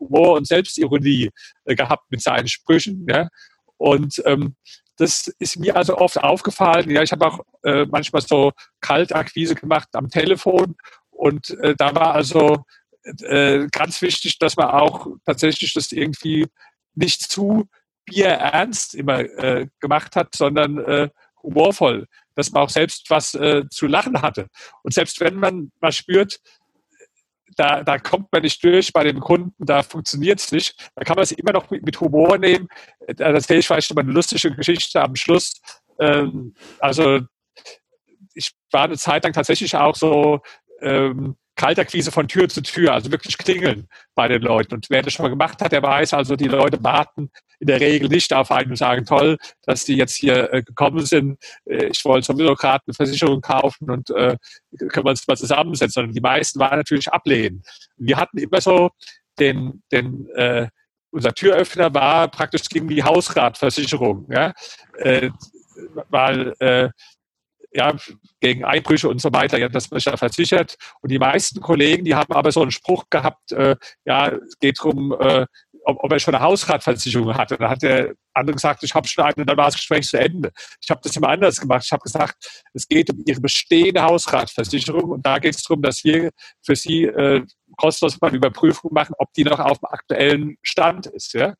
Humor 0.00 0.32
und 0.34 0.46
Selbstironie 0.46 1.30
gehabt 1.64 2.04
mit 2.10 2.22
seinen 2.22 2.48
Sprüchen, 2.48 3.06
ja. 3.08 3.28
Und 3.76 4.22
ähm, 4.24 4.56
das 4.96 5.28
ist 5.38 5.58
mir 5.58 5.76
also 5.76 5.98
oft 5.98 6.18
aufgefallen. 6.22 6.90
Ja, 6.90 7.02
ich 7.02 7.12
habe 7.12 7.26
auch 7.26 7.40
äh, 7.62 7.84
manchmal 7.86 8.22
so 8.22 8.52
Kaltakquise 8.80 9.54
gemacht 9.54 9.88
am 9.92 10.08
Telefon 10.08 10.76
und 11.16 11.50
äh, 11.60 11.74
da 11.76 11.94
war 11.94 12.14
also 12.14 12.64
äh, 13.22 13.66
ganz 13.70 14.02
wichtig, 14.02 14.38
dass 14.38 14.56
man 14.56 14.68
auch 14.68 15.06
tatsächlich 15.24 15.72
das 15.74 15.92
irgendwie 15.92 16.46
nicht 16.94 17.22
zu 17.22 17.68
bierernst 18.04 18.94
immer 18.94 19.20
äh, 19.20 19.68
gemacht 19.80 20.16
hat, 20.16 20.34
sondern 20.34 20.78
äh, 20.78 21.08
humorvoll, 21.42 22.06
dass 22.34 22.50
man 22.52 22.62
auch 22.62 22.70
selbst 22.70 23.08
was 23.10 23.34
äh, 23.34 23.64
zu 23.70 23.86
lachen 23.86 24.22
hatte. 24.22 24.48
Und 24.82 24.94
selbst 24.94 25.20
wenn 25.20 25.36
man 25.36 25.70
mal 25.80 25.92
spürt, 25.92 26.40
da, 27.56 27.82
da 27.82 27.98
kommt 27.98 28.30
man 28.32 28.42
nicht 28.42 28.62
durch 28.62 28.92
bei 28.92 29.04
den 29.04 29.20
Kunden, 29.20 29.64
da 29.64 29.82
funktioniert 29.82 30.40
es 30.40 30.52
nicht, 30.52 30.90
dann 30.94 31.04
kann 31.04 31.16
man 31.16 31.22
es 31.22 31.32
immer 31.32 31.52
noch 31.52 31.70
mit, 31.70 31.84
mit 31.84 32.00
Humor 32.00 32.38
nehmen. 32.38 32.68
Da 33.06 33.26
erzähle 33.30 33.60
ich 33.60 33.66
vielleicht 33.66 33.94
mal 33.94 34.02
eine 34.02 34.12
lustige 34.12 34.54
Geschichte 34.54 35.00
am 35.00 35.16
Schluss. 35.16 35.54
Ähm, 35.98 36.54
also 36.78 37.20
ich 38.34 38.52
war 38.70 38.84
eine 38.84 38.98
Zeit 38.98 39.24
lang 39.24 39.32
tatsächlich 39.32 39.74
auch 39.74 39.96
so 39.96 40.40
ähm, 40.80 41.36
Kalterquise 41.56 42.12
von 42.12 42.28
Tür 42.28 42.48
zu 42.48 42.62
Tür, 42.62 42.92
also 42.92 43.10
wirklich 43.10 43.38
klingeln 43.38 43.88
bei 44.14 44.28
den 44.28 44.42
Leuten. 44.42 44.74
Und 44.74 44.86
wer 44.90 45.02
das 45.02 45.14
schon 45.14 45.24
mal 45.24 45.30
gemacht 45.30 45.60
hat, 45.62 45.72
der 45.72 45.82
weiß 45.82 46.12
also, 46.12 46.36
die 46.36 46.48
Leute 46.48 46.84
warten 46.84 47.30
in 47.58 47.66
der 47.66 47.80
Regel 47.80 48.08
nicht 48.08 48.32
auf 48.34 48.50
einen 48.50 48.70
und 48.70 48.76
sagen, 48.76 49.06
toll, 49.06 49.38
dass 49.62 49.84
die 49.84 49.96
jetzt 49.96 50.16
hier 50.16 50.52
äh, 50.52 50.62
gekommen 50.62 51.04
sind. 51.06 51.38
Äh, 51.64 51.86
ich 51.86 52.04
wollte 52.04 52.26
sowieso 52.26 52.54
gerade 52.54 52.84
eine 52.86 52.94
Versicherung 52.94 53.40
kaufen 53.40 53.90
und 53.90 54.10
äh, 54.10 54.36
können 54.76 55.06
wir 55.06 55.10
uns 55.10 55.26
mal 55.26 55.36
zusammensetzen. 55.36 56.04
Und 56.04 56.12
die 56.12 56.20
meisten 56.20 56.60
waren 56.60 56.76
natürlich 56.76 57.08
ablehnen. 57.08 57.62
Wir 57.96 58.18
hatten 58.18 58.36
immer 58.36 58.60
so 58.60 58.90
den, 59.38 59.82
den 59.90 60.28
äh, 60.34 60.68
unser 61.10 61.32
Türöffner 61.32 61.94
war 61.94 62.28
praktisch 62.28 62.68
gegen 62.68 62.88
die 62.88 63.02
Hausratversicherung, 63.02 64.26
ja, 64.30 64.52
äh, 64.98 65.30
weil 66.10 66.52
äh, 66.58 66.90
ja, 67.72 67.94
gegen 68.40 68.64
Einbrüche 68.64 69.08
und 69.08 69.20
so 69.20 69.32
weiter, 69.32 69.58
ja, 69.58 69.68
das 69.68 69.86
ist 69.86 70.06
ja 70.06 70.16
versichert. 70.16 70.76
Und 71.00 71.10
die 71.10 71.18
meisten 71.18 71.60
Kollegen, 71.60 72.04
die 72.04 72.14
haben 72.14 72.32
aber 72.32 72.52
so 72.52 72.62
einen 72.62 72.70
Spruch 72.70 73.04
gehabt, 73.10 73.52
äh, 73.52 73.76
ja, 74.04 74.28
es 74.28 74.58
geht 74.58 74.78
darum, 74.78 75.14
äh, 75.18 75.46
ob, 75.86 76.02
ob 76.02 76.12
er 76.12 76.18
schon 76.18 76.34
eine 76.34 76.44
Hausratversicherung 76.44 77.34
hatte. 77.34 77.56
Dann 77.56 77.70
hat 77.70 77.82
der 77.82 78.14
andere 78.34 78.54
gesagt, 78.54 78.82
ich 78.82 78.94
habe 78.94 79.06
schon 79.06 79.24
eine, 79.24 79.34
und 79.36 79.46
dann 79.46 79.56
war 79.56 79.66
das 79.66 79.76
Gespräch 79.76 80.06
zu 80.06 80.18
Ende. 80.18 80.50
Ich 80.82 80.90
habe 80.90 81.00
das 81.02 81.16
immer 81.16 81.28
anders 81.28 81.60
gemacht. 81.60 81.84
Ich 81.84 81.92
habe 81.92 82.02
gesagt, 82.02 82.64
es 82.74 82.86
geht 82.86 83.10
um 83.10 83.22
Ihre 83.24 83.40
bestehende 83.40 84.02
Hausratversicherung 84.02 85.10
und 85.10 85.24
da 85.24 85.38
geht 85.38 85.54
es 85.54 85.62
darum, 85.62 85.82
dass 85.82 86.02
wir 86.04 86.30
für 86.62 86.76
Sie 86.76 87.04
äh, 87.04 87.42
kostenlos 87.76 88.20
mal 88.20 88.28
eine 88.28 88.36
Überprüfung 88.36 88.92
machen, 88.92 89.14
ob 89.18 89.32
die 89.34 89.44
noch 89.44 89.60
auf 89.60 89.78
dem 89.78 89.88
aktuellen 89.90 90.56
Stand 90.62 91.06
ist. 91.06 91.32
Ja? 91.34 91.54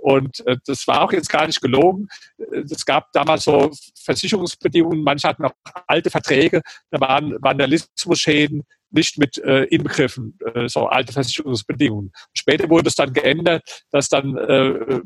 Und 0.00 0.44
äh, 0.46 0.56
das 0.66 0.86
war 0.86 1.02
auch 1.02 1.12
jetzt 1.12 1.28
gar 1.28 1.46
nicht 1.46 1.60
gelogen. 1.60 2.08
Es 2.52 2.84
gab 2.84 3.12
damals 3.12 3.44
so 3.44 3.70
Versicherungsbedingungen, 4.02 5.02
manche 5.02 5.28
hatten 5.28 5.44
auch 5.44 5.52
alte 5.86 6.10
Verträge, 6.10 6.62
da 6.90 7.00
waren 7.00 7.36
Vandalismusschäden 7.40 8.64
nicht 8.90 9.18
mit 9.18 9.38
äh, 9.38 9.64
inbegriffen, 9.64 10.38
äh, 10.54 10.68
so 10.68 10.86
alte 10.86 11.12
Versicherungsbedingungen. 11.12 12.12
Später 12.32 12.68
wurde 12.68 12.88
es 12.88 12.96
dann 12.96 13.12
geändert, 13.12 13.84
dass 13.90 14.08
dann 14.08 14.36
äh, 14.36 15.00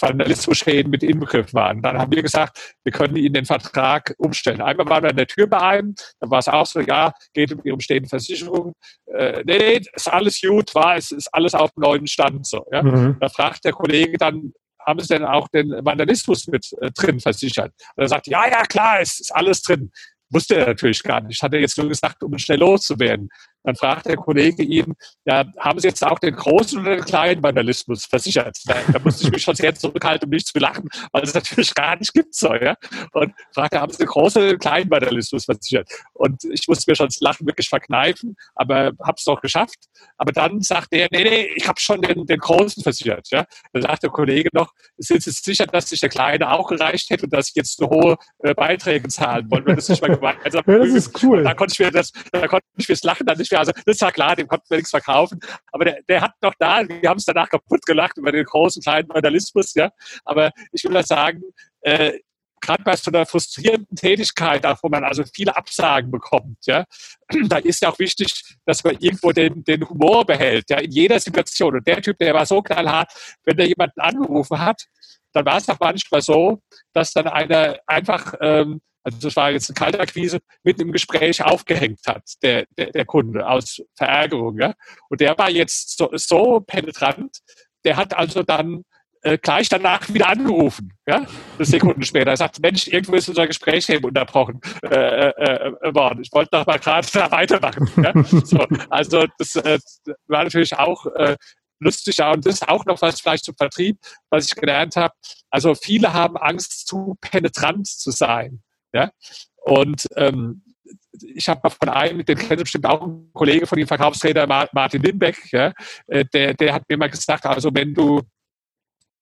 Vandalismusschäden 0.00 0.90
mit 0.90 1.02
inbegriffen 1.02 1.54
waren. 1.54 1.82
Dann 1.82 1.98
haben 1.98 2.12
wir 2.12 2.22
gesagt, 2.22 2.74
wir 2.84 2.92
können 2.92 3.16
Ihnen 3.16 3.34
den 3.34 3.44
Vertrag 3.44 4.14
umstellen. 4.18 4.60
Einmal 4.60 4.88
waren 4.88 5.02
wir 5.02 5.10
an 5.10 5.16
der 5.16 5.26
Tür 5.26 5.46
bei 5.46 5.60
einem, 5.60 5.94
dann 6.20 6.30
war 6.30 6.38
es 6.38 6.48
auch 6.48 6.66
so, 6.66 6.80
ja, 6.80 7.12
geht 7.34 7.52
um 7.52 7.60
Ihre 7.64 7.76
bestehende 7.76 8.08
Versicherung. 8.08 8.74
Äh, 9.06 9.42
nee, 9.44 9.58
nee, 9.58 9.80
ist 9.92 10.12
alles 10.12 10.40
gut, 10.40 10.74
war, 10.74 10.96
es 10.96 11.10
ist 11.10 11.28
alles 11.32 11.54
auf 11.54 11.70
dem 11.72 11.82
neuen 11.82 12.06
Stand 12.06 12.46
so. 12.46 12.64
Ja? 12.72 12.82
Mhm. 12.82 13.16
Da 13.20 13.28
fragt 13.28 13.64
der 13.64 13.72
Kollege 13.72 14.16
dann, 14.18 14.52
haben 14.86 15.00
Sie 15.00 15.08
denn 15.08 15.24
auch 15.24 15.48
den 15.48 15.70
Vandalismus 15.84 16.46
mit 16.46 16.72
äh, 16.80 16.90
drin 16.90 17.20
versichert? 17.20 17.72
Und 17.96 18.02
er 18.02 18.08
sagt, 18.08 18.26
ja, 18.26 18.48
ja, 18.48 18.62
klar, 18.62 19.00
es 19.00 19.20
ist 19.20 19.34
alles 19.34 19.62
drin. 19.62 19.90
Wusste 20.30 20.56
er 20.56 20.68
natürlich 20.68 21.02
gar 21.02 21.20
nicht. 21.20 21.42
Hat 21.42 21.52
er 21.52 21.60
jetzt 21.60 21.76
nur 21.76 21.88
gesagt, 21.88 22.22
um 22.22 22.38
schnell 22.38 22.60
loszuwerden. 22.60 23.28
Dann 23.62 23.76
fragt 23.76 24.06
der 24.06 24.16
Kollege 24.16 24.62
ihn, 24.62 24.94
ja, 25.24 25.44
haben 25.58 25.78
Sie 25.78 25.88
jetzt 25.88 26.04
auch 26.04 26.18
den 26.18 26.34
großen 26.34 26.80
oder 26.80 26.96
den 26.96 27.04
kleinen 27.04 27.42
Vandalismus 27.42 28.06
versichert? 28.06 28.56
Da, 28.64 28.74
da 28.92 28.98
musste 29.00 29.24
ich 29.24 29.30
mich 29.30 29.42
schon 29.42 29.54
sehr 29.54 29.74
zurückhalten, 29.74 30.26
um 30.26 30.30
nicht 30.30 30.46
zu 30.46 30.58
lachen, 30.58 30.88
weil 31.12 31.22
es 31.22 31.34
natürlich 31.34 31.74
gar 31.74 31.96
nicht 31.96 32.12
gibt 32.12 32.34
so, 32.34 32.54
ja. 32.54 32.74
Und 33.12 33.32
fragt 33.54 33.74
er, 33.74 33.82
haben 33.82 33.92
Sie 33.92 33.98
den 33.98 34.06
großen 34.06 34.42
oder 34.42 34.50
den 34.52 34.58
kleinen 34.58 34.90
Vandalismus 34.90 35.44
versichert? 35.44 35.88
Und 36.14 36.44
ich 36.44 36.66
musste 36.68 36.90
mir 36.90 36.96
schon 36.96 37.06
das 37.06 37.20
Lachen 37.20 37.46
wirklich 37.46 37.68
verkneifen, 37.68 38.36
aber 38.54 38.92
habe 39.02 39.16
es 39.16 39.24
doch 39.24 39.40
geschafft. 39.40 39.78
Aber 40.16 40.32
dann 40.32 40.60
sagt 40.62 40.88
er, 40.92 41.08
nee, 41.10 41.24
nee, 41.24 41.50
ich 41.54 41.68
habe 41.68 41.80
schon 41.80 42.00
den, 42.02 42.26
den 42.26 42.38
großen 42.38 42.82
versichert, 42.82 43.28
ja. 43.30 43.44
Dann 43.72 43.82
sagt 43.82 44.02
der 44.02 44.10
Kollege 44.10 44.48
noch, 44.52 44.72
sind 44.96 45.22
Sie 45.22 45.30
sicher, 45.30 45.66
dass 45.66 45.88
sich 45.88 46.00
der 46.00 46.08
Kleine 46.08 46.50
auch 46.52 46.68
gereicht 46.68 47.10
hätte 47.10 47.24
und 47.24 47.32
dass 47.32 47.50
ich 47.50 47.54
jetzt 47.54 47.76
so 47.76 47.88
hohe 47.88 48.16
äh, 48.38 48.54
Beiträge 48.54 49.08
zahlen 49.08 49.50
wollen, 49.50 49.66
wenn 49.66 49.76
das 49.76 49.88
nicht 49.88 50.02
mal 50.02 50.08
gemeinsam 50.16 50.62
ja, 50.66 50.78
Das 50.78 50.88
ist 50.88 51.22
cool. 51.22 51.44
da 51.44 51.54
konnte 51.54 51.72
ich 51.72 51.78
mir 51.78 51.90
das, 51.90 52.12
da 52.32 52.46
konnte 52.48 52.66
ich 52.76 52.88
mir 52.88 52.94
das 52.94 53.02
Lachen 53.02 53.26
dann 53.26 53.38
nicht 53.38 53.49
mehr. 53.50 53.60
Also 53.60 53.72
das 53.86 54.00
war 54.00 54.12
klar, 54.12 54.36
dem 54.36 54.48
konnten 54.48 54.66
wir 54.68 54.76
nichts 54.78 54.90
verkaufen. 54.90 55.40
Aber 55.72 55.84
der, 55.84 56.00
der 56.08 56.20
hat 56.20 56.32
noch 56.42 56.54
da, 56.58 56.86
wir 56.88 57.08
haben 57.08 57.18
es 57.18 57.24
danach 57.24 57.48
kaputt 57.48 57.84
gelacht 57.86 58.16
über 58.18 58.32
den 58.32 58.44
großen 58.44 58.82
kleinen 58.82 59.08
Vandalismus. 59.08 59.74
Ja. 59.74 59.90
Aber 60.24 60.50
ich 60.72 60.84
will 60.84 60.92
das 60.92 61.08
sagen, 61.08 61.42
äh, 61.82 62.18
gerade 62.60 62.82
bei 62.82 62.94
so 62.96 63.10
einer 63.10 63.26
frustrierenden 63.26 63.96
Tätigkeit, 63.96 64.64
wo 64.82 64.88
man 64.88 65.04
also 65.04 65.24
viele 65.34 65.56
Absagen 65.56 66.10
bekommt, 66.10 66.58
ja, 66.66 66.84
da 67.48 67.56
ist 67.58 67.82
ja 67.82 67.90
auch 67.90 67.98
wichtig, 67.98 68.56
dass 68.64 68.84
man 68.84 68.96
irgendwo 68.98 69.32
den, 69.32 69.64
den 69.64 69.88
Humor 69.88 70.24
behält, 70.24 70.68
ja, 70.70 70.78
in 70.78 70.90
jeder 70.90 71.18
Situation. 71.18 71.76
Und 71.76 71.86
der 71.86 72.02
Typ, 72.02 72.18
der 72.18 72.34
war 72.34 72.46
so 72.46 72.62
knallhart, 72.62 73.12
wenn 73.44 73.56
der 73.56 73.66
jemanden 73.66 74.00
angerufen 74.00 74.58
hat, 74.58 74.84
dann 75.32 75.46
war 75.46 75.56
es 75.56 75.68
auch 75.68 75.78
manchmal 75.78 76.22
so, 76.22 76.60
dass 76.92 77.12
dann 77.12 77.28
einer 77.28 77.78
einfach 77.86 78.34
ähm, 78.40 78.80
also 79.02 79.18
das 79.20 79.36
war 79.36 79.50
jetzt 79.50 79.70
eine 79.70 79.74
Kaltakquise, 79.74 80.40
mitten 80.62 80.82
im 80.82 80.92
Gespräch 80.92 81.42
aufgehängt 81.42 82.00
hat, 82.06 82.24
der, 82.42 82.66
der, 82.76 82.90
der 82.92 83.04
Kunde 83.04 83.46
aus 83.46 83.80
Verärgerung. 83.96 84.58
Ja? 84.58 84.74
Und 85.08 85.20
der 85.20 85.36
war 85.38 85.50
jetzt 85.50 85.96
so, 85.96 86.10
so 86.14 86.60
penetrant, 86.60 87.38
der 87.84 87.96
hat 87.96 88.14
also 88.14 88.42
dann 88.42 88.84
äh, 89.22 89.38
gleich 89.38 89.68
danach 89.68 90.08
wieder 90.12 90.28
angerufen, 90.28 90.92
ja, 91.06 91.26
eine 91.56 91.66
Sekunde 91.66 92.04
später. 92.06 92.30
Er 92.30 92.36
sagt, 92.36 92.60
Mensch, 92.60 92.86
irgendwo 92.88 93.16
ist 93.16 93.28
unser 93.28 93.46
Gespräch 93.46 93.88
eben 93.90 94.04
unterbrochen 94.04 94.60
äh, 94.82 95.28
äh, 95.28 95.72
äh 95.82 95.94
worden. 95.94 96.22
Ich 96.22 96.32
wollte 96.32 96.50
doch 96.52 96.66
mal 96.66 96.78
gerade 96.78 97.06
da 97.12 97.30
weitermachen. 97.30 97.88
Ja? 98.02 98.12
So, 98.24 98.66
also 98.88 99.26
das 99.38 99.56
äh, 99.56 99.78
war 100.26 100.44
natürlich 100.44 100.74
auch 100.74 101.06
äh, 101.06 101.36
lustig. 101.80 102.18
Ja, 102.18 102.32
und 102.32 102.46
das 102.46 102.54
ist 102.54 102.68
auch 102.68 102.84
noch 102.86 103.02
was 103.02 103.20
vielleicht 103.20 103.44
zum 103.44 103.56
Vertrieb, 103.56 103.98
was 104.30 104.46
ich 104.46 104.54
gelernt 104.54 104.96
habe. 104.96 105.14
Also 105.50 105.74
viele 105.74 106.12
haben 106.12 106.36
Angst, 106.36 106.86
zu 106.86 107.16
penetrant 107.20 107.86
zu 107.86 108.10
sein. 108.10 108.62
Ja? 108.92 109.10
Und 109.62 110.06
ähm, 110.16 110.62
ich 111.22 111.48
habe 111.48 111.60
mal 111.62 111.70
von 111.70 111.88
einem, 111.88 112.24
den 112.24 112.38
kennt 112.38 112.60
bestimmt 112.60 112.86
auch 112.86 113.06
ein 113.06 113.30
Kollege 113.32 113.66
von 113.66 113.78
dem 113.78 113.86
Verkaufstrainer 113.86 114.46
Martin 114.46 115.02
Lindbeck, 115.02 115.52
ja, 115.52 115.72
äh, 116.06 116.24
der, 116.32 116.54
der 116.54 116.74
hat 116.74 116.84
mir 116.88 116.96
mal 116.96 117.10
gesagt, 117.10 117.46
also 117.46 117.70
wenn 117.72 117.94
du 117.94 118.22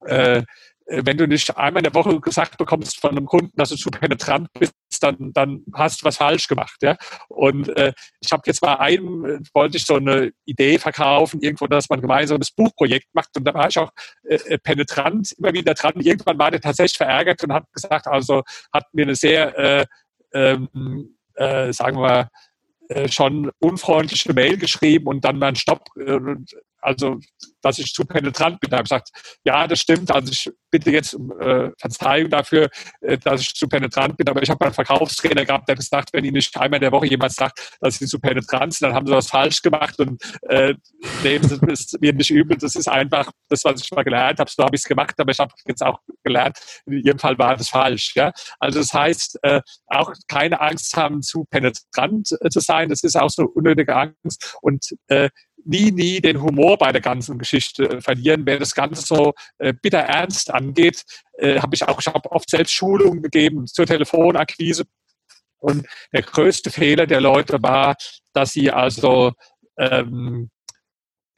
äh, 0.04 0.42
wenn 0.88 1.18
du 1.18 1.26
nicht 1.26 1.54
einmal 1.56 1.80
in 1.80 1.92
der 1.92 1.94
Woche 1.94 2.18
gesagt 2.20 2.56
bekommst 2.56 2.98
von 3.00 3.10
einem 3.10 3.26
Kunden, 3.26 3.52
dass 3.56 3.68
du 3.68 3.76
zu 3.76 3.90
penetrant 3.90 4.48
bist, 4.58 4.72
dann, 5.00 5.32
dann 5.32 5.64
hast 5.74 6.02
du 6.02 6.06
was 6.06 6.16
falsch 6.16 6.48
gemacht. 6.48 6.76
Ja? 6.82 6.96
Und 7.28 7.68
äh, 7.76 7.92
ich 8.20 8.32
habe 8.32 8.42
jetzt 8.46 8.60
bei 8.60 8.78
einem, 8.78 9.42
wollte 9.54 9.76
ich 9.76 9.84
so 9.84 9.96
eine 9.96 10.32
Idee 10.44 10.78
verkaufen, 10.78 11.40
irgendwo, 11.40 11.66
dass 11.66 11.88
man 11.88 12.00
gemeinsam 12.00 12.38
das 12.38 12.50
Buchprojekt 12.50 13.08
macht. 13.12 13.36
Und 13.36 13.44
da 13.44 13.54
war 13.54 13.68
ich 13.68 13.78
auch 13.78 13.90
äh, 14.24 14.36
äh, 14.36 14.58
penetrant 14.58 15.32
immer 15.32 15.52
wieder 15.52 15.74
dran. 15.74 15.94
Irgendwann 15.96 16.38
war 16.38 16.50
der 16.50 16.60
tatsächlich 16.60 16.96
verärgert 16.96 17.42
und 17.44 17.52
hat 17.52 17.64
gesagt, 17.72 18.06
also 18.06 18.42
hat 18.72 18.84
mir 18.92 19.02
eine 19.02 19.14
sehr, 19.14 19.58
äh, 19.58 19.86
ähm, 20.32 21.16
äh, 21.34 21.72
sagen 21.72 21.98
wir, 21.98 22.30
äh, 22.88 23.08
schon 23.08 23.50
unfreundliche 23.58 24.32
Mail 24.32 24.56
geschrieben 24.56 25.08
und 25.08 25.24
dann 25.24 25.38
mal 25.38 25.48
einen 25.48 25.56
Stopp, 25.56 25.88
äh, 25.98 26.18
also 26.80 27.18
dass 27.62 27.78
ich 27.78 27.92
zu 27.92 28.04
penetrant 28.04 28.60
bin. 28.60 28.70
Da 28.70 28.78
habe 28.78 28.84
gesagt, 28.84 29.10
ja, 29.44 29.66
das 29.66 29.80
stimmt, 29.80 30.10
also 30.10 30.30
ich 30.30 30.50
bitte 30.70 30.90
jetzt 30.90 31.14
um 31.14 31.32
äh, 31.40 31.70
Verzeihung 31.78 32.30
dafür, 32.30 32.68
äh, 33.00 33.18
dass 33.18 33.40
ich 33.40 33.54
zu 33.54 33.68
penetrant 33.68 34.16
bin, 34.16 34.28
aber 34.28 34.42
ich 34.42 34.50
habe 34.50 34.64
einen 34.64 34.74
Verkaufstrainer 34.74 35.44
gehabt, 35.44 35.68
der 35.68 35.76
gesagt, 35.76 36.10
wenn 36.12 36.24
Ihnen 36.24 36.34
nicht 36.34 36.56
einmal 36.56 36.78
in 36.78 36.82
der 36.82 36.92
Woche 36.92 37.06
jemand 37.06 37.32
sagt, 37.32 37.76
dass 37.80 37.98
Sie 37.98 38.06
zu 38.06 38.20
penetrant 38.20 38.74
sind, 38.74 38.88
dann 38.88 38.94
haben 38.94 39.06
Sie 39.06 39.12
was 39.12 39.28
falsch 39.28 39.62
gemacht 39.62 39.98
und 39.98 40.22
äh, 40.42 40.74
nehmen 41.22 41.48
Sie 41.48 41.58
es 41.66 41.96
mir 42.00 42.12
nicht 42.12 42.30
übel, 42.30 42.56
das 42.56 42.74
ist 42.74 42.88
einfach 42.88 43.30
das, 43.48 43.64
was 43.64 43.82
ich 43.82 43.90
mal 43.90 44.02
gelernt 44.02 44.38
habe, 44.38 44.50
so 44.50 44.62
habe 44.62 44.76
ich 44.76 44.82
es 44.82 44.88
gemacht, 44.88 45.14
aber 45.18 45.30
ich 45.30 45.38
habe 45.38 45.52
jetzt 45.66 45.82
auch 45.82 45.98
gelernt, 46.22 46.58
in 46.86 47.04
Ihrem 47.04 47.18
Fall 47.18 47.38
war 47.38 47.56
das 47.56 47.70
falsch. 47.70 48.14
Ja? 48.14 48.32
Also 48.58 48.78
das 48.78 48.92
heißt, 48.92 49.38
äh, 49.42 49.62
auch 49.86 50.12
keine 50.28 50.60
Angst 50.60 50.96
haben, 50.96 51.22
zu 51.22 51.44
penetrant 51.50 52.30
äh, 52.40 52.50
zu 52.50 52.60
sein, 52.60 52.88
das 52.88 53.02
ist 53.02 53.16
auch 53.16 53.30
so 53.30 53.44
unnötige 53.44 53.96
Angst 53.96 54.56
und 54.60 54.94
äh, 55.08 55.30
nie, 55.68 55.92
nie 55.92 56.20
den 56.20 56.42
Humor 56.42 56.78
bei 56.78 56.92
der 56.92 57.00
ganzen 57.00 57.38
Geschichte 57.38 57.84
äh, 57.88 58.00
verlieren. 58.00 58.42
Wer 58.44 58.58
das 58.58 58.74
Ganze 58.74 59.02
so 59.02 59.34
äh, 59.58 59.72
bitter 59.72 60.00
ernst 60.00 60.52
angeht, 60.52 61.04
äh, 61.34 61.60
habe 61.60 61.74
ich 61.74 61.86
auch, 61.86 62.00
ich 62.00 62.06
habe 62.06 62.30
oft 62.32 62.50
selbst 62.50 62.72
Schulungen 62.72 63.22
gegeben 63.22 63.66
zur 63.66 63.86
Telefonakquise. 63.86 64.84
Und 65.58 65.86
der 66.12 66.22
größte 66.22 66.70
Fehler 66.70 67.06
der 67.06 67.20
Leute 67.20 67.62
war, 67.62 67.96
dass 68.32 68.52
sie 68.52 68.70
also 68.70 69.32
ähm, 69.76 70.50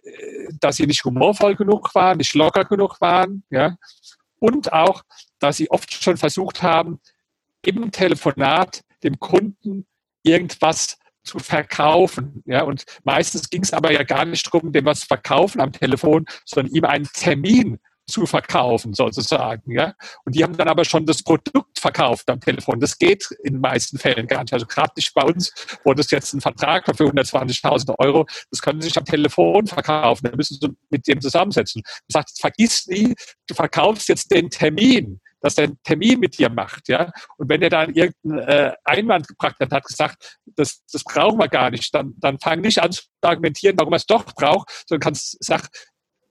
äh, 0.03 0.49
dass 0.61 0.77
sie 0.77 0.87
nicht 0.87 1.05
humorvoll 1.05 1.57
genug 1.57 1.95
waren, 1.95 2.19
nicht 2.19 2.35
locker 2.35 2.65
genug 2.65 3.01
waren, 3.01 3.45
ja, 3.51 3.77
und 4.39 4.73
auch, 4.73 5.03
dass 5.39 5.59
sie 5.59 5.71
oft 5.71 5.93
schon 5.93 6.17
versucht 6.17 6.63
haben, 6.63 7.01
im 7.65 7.91
Telefonat 7.91 8.83
dem 9.03 9.19
Kunden 9.19 9.87
irgendwas 10.23 10.99
zu 11.23 11.39
verkaufen. 11.39 12.43
Ja, 12.47 12.63
und 12.63 12.85
meistens 13.05 13.51
ging 13.51 13.63
es 13.63 13.73
aber 13.73 13.93
ja 13.93 14.03
gar 14.03 14.25
nicht 14.25 14.47
darum, 14.47 14.73
dem 14.73 14.85
was 14.85 15.05
verkaufen 15.05 15.61
am 15.61 15.73
Telefon, 15.73 16.25
sondern 16.45 16.75
ihm 16.75 16.85
einen 16.85 17.09
Termin 17.13 17.79
zu 18.11 18.27
verkaufen, 18.27 18.93
sozusagen. 18.93 19.73
Ja? 19.73 19.95
Und 20.25 20.35
die 20.35 20.43
haben 20.43 20.57
dann 20.57 20.69
aber 20.69 20.85
schon 20.85 21.07
das 21.07 21.23
Produkt 21.23 21.79
verkauft 21.79 22.29
am 22.29 22.41
Telefon. 22.41 22.81
Das 22.81 22.99
geht 22.99 23.29
in 23.45 23.55
den 23.55 23.61
meisten 23.61 23.99
Fällen 23.99 24.27
gar 24.27 24.43
nicht. 24.43 24.53
Also 24.53 24.67
gerade 24.67 24.93
nicht 24.97 25.15
bei 25.15 25.23
uns, 25.23 25.53
wo 25.85 25.95
das 25.95 26.11
jetzt 26.11 26.35
ein 26.35 26.41
Vertrag 26.41 26.85
für 26.87 27.05
120.000 27.05 27.95
Euro, 27.99 28.27
das 28.51 28.61
können 28.61 28.81
sie 28.81 28.89
sich 28.89 28.99
am 28.99 29.05
Telefon 29.05 29.67
verkaufen. 29.67 30.29
Da 30.29 30.37
müssen 30.37 30.59
sie 30.61 30.69
mit 30.91 31.07
dem 31.07 31.21
zusammensetzen. 31.21 31.83
Das 31.85 32.15
sagt, 32.15 32.31
vergiss 32.39 32.87
nie, 32.87 33.15
du 33.47 33.55
verkaufst 33.55 34.09
jetzt 34.09 34.31
den 34.33 34.51
Termin 34.51 35.21
dass 35.41 35.59
er 35.59 35.65
einen 35.65 35.79
Termin 35.83 36.21
mit 36.21 36.39
dir 36.39 36.51
macht, 36.51 36.89
ja. 36.89 37.11
Und 37.37 37.49
wenn 37.49 37.63
er 37.63 37.71
dann 37.71 37.93
irgendeinen 37.93 38.49
äh, 38.49 38.73
Einwand 38.85 39.29
gebracht 39.29 39.57
hat, 39.61 39.73
hat 39.73 39.85
gesagt, 39.85 40.39
das, 40.57 40.85
das 40.91 41.05
brauchen 41.05 41.39
wir 41.39 41.49
gar 41.49 41.71
nicht, 41.71 41.95
dann, 41.95 42.15
dann 42.19 42.39
fang 42.39 42.61
nicht 42.61 42.83
an 42.83 42.93
zu 42.93 43.03
argumentieren, 43.23 43.79
warum 43.79 43.93
er 43.93 43.97
es 43.99 44.07
doch 44.07 44.25
braucht, 44.25 44.85
sondern 44.87 45.01
kannst 45.01 45.43
sagen, 45.45 45.67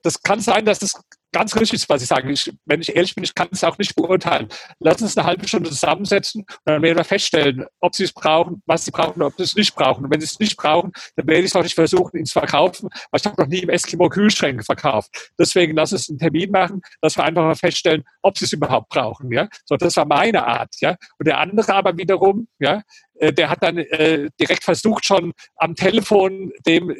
das 0.02 0.22
kann 0.22 0.40
sein, 0.40 0.64
dass 0.64 0.78
das 0.78 1.00
ganz 1.32 1.56
richtig 1.56 1.88
was 1.88 2.02
ich 2.02 2.08
sage. 2.08 2.30
Ich, 2.30 2.52
wenn 2.64 2.80
ich 2.80 2.94
ehrlich 2.94 3.14
bin, 3.14 3.24
ich 3.24 3.34
kann 3.34 3.48
es 3.50 3.64
auch 3.64 3.78
nicht 3.78 3.94
beurteilen. 3.94 4.48
Lass 4.78 5.02
uns 5.02 5.16
eine 5.16 5.26
halbe 5.26 5.46
Stunde 5.46 5.70
zusammensetzen 5.70 6.42
und 6.42 6.58
dann 6.64 6.82
werden 6.82 6.98
wir 6.98 7.04
feststellen, 7.04 7.66
ob 7.80 7.94
sie 7.94 8.04
es 8.04 8.12
brauchen, 8.12 8.62
was 8.66 8.84
sie 8.84 8.90
brauchen, 8.90 9.22
ob 9.22 9.34
sie 9.36 9.44
es 9.44 9.54
nicht 9.54 9.74
brauchen. 9.74 10.04
Und 10.04 10.10
wenn 10.10 10.20
sie 10.20 10.26
es 10.26 10.38
nicht 10.38 10.56
brauchen, 10.56 10.92
dann 11.16 11.26
werde 11.26 11.40
ich 11.40 11.46
es 11.46 11.56
auch 11.56 11.62
nicht 11.62 11.74
versuchen, 11.74 12.18
ihn 12.18 12.26
zu 12.26 12.38
verkaufen, 12.38 12.88
weil 13.10 13.20
ich 13.20 13.26
habe 13.26 13.40
noch 13.40 13.48
nie 13.48 13.60
im 13.60 13.68
Eskimo 13.68 14.08
Kühlschränke 14.08 14.64
verkauft. 14.64 15.32
Deswegen 15.38 15.74
lass 15.76 15.92
uns 15.92 16.08
einen 16.08 16.18
Termin 16.18 16.50
machen, 16.50 16.80
dass 17.00 17.16
wir 17.16 17.24
einfach 17.24 17.42
mal 17.42 17.54
feststellen, 17.54 18.04
ob 18.22 18.38
sie 18.38 18.44
es 18.44 18.52
überhaupt 18.52 18.88
brauchen. 18.88 19.32
Ja? 19.32 19.48
So, 19.64 19.76
das 19.76 19.96
war 19.96 20.06
meine 20.06 20.46
Art. 20.46 20.74
Ja? 20.80 20.96
Und 21.18 21.26
der 21.26 21.38
andere 21.38 21.74
aber 21.74 21.96
wiederum, 21.96 22.48
ja, 22.58 22.82
der 23.20 23.50
hat 23.50 23.62
dann 23.62 23.78
äh, 23.78 24.30
direkt 24.40 24.64
versucht, 24.64 25.04
schon 25.04 25.32
am 25.56 25.74
Telefon 25.74 26.52
dem 26.66 26.94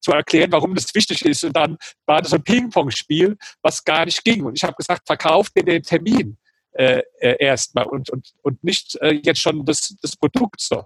zu 0.00 0.12
erklären, 0.12 0.52
warum 0.52 0.74
das 0.74 0.94
wichtig 0.94 1.24
ist. 1.24 1.44
Und 1.44 1.54
dann 1.54 1.76
war 2.06 2.22
das 2.22 2.32
ein 2.32 2.42
Ping-Pong-Spiel, 2.42 3.36
was 3.62 3.84
gar 3.84 4.04
nicht 4.04 4.24
ging. 4.24 4.44
Und 4.44 4.56
ich 4.56 4.64
habe 4.64 4.74
gesagt, 4.74 5.06
verkauft 5.06 5.52
dir 5.56 5.64
den 5.64 5.82
Termin 5.82 6.36
äh, 6.72 7.02
äh, 7.20 7.36
erstmal 7.38 7.86
und, 7.86 8.10
und, 8.10 8.32
und 8.42 8.64
nicht 8.64 8.96
äh, 9.00 9.20
jetzt 9.22 9.40
schon 9.40 9.64
das, 9.64 9.94
das 10.02 10.16
Produkt 10.16 10.60
so. 10.60 10.84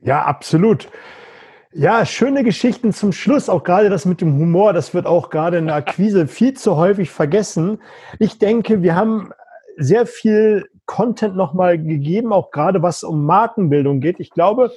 Ja, 0.00 0.24
absolut. 0.24 0.88
Ja, 1.72 2.06
schöne 2.06 2.44
Geschichten 2.44 2.92
zum 2.92 3.12
Schluss, 3.12 3.48
auch 3.48 3.64
gerade 3.64 3.90
das 3.90 4.04
mit 4.04 4.20
dem 4.20 4.38
Humor, 4.38 4.72
das 4.72 4.94
wird 4.94 5.06
auch 5.06 5.28
gerade 5.28 5.58
in 5.58 5.66
der 5.66 5.74
Akquise 5.74 6.28
viel 6.28 6.54
zu 6.54 6.76
häufig 6.76 7.10
vergessen. 7.10 7.82
Ich 8.18 8.38
denke, 8.38 8.82
wir 8.82 8.94
haben 8.94 9.32
sehr 9.76 10.06
viel 10.06 10.68
Content 10.86 11.36
nochmal 11.36 11.78
gegeben, 11.78 12.32
auch 12.32 12.50
gerade 12.50 12.82
was 12.82 13.04
um 13.04 13.24
Markenbildung 13.24 14.00
geht. 14.00 14.20
Ich 14.20 14.30
glaube, 14.30 14.70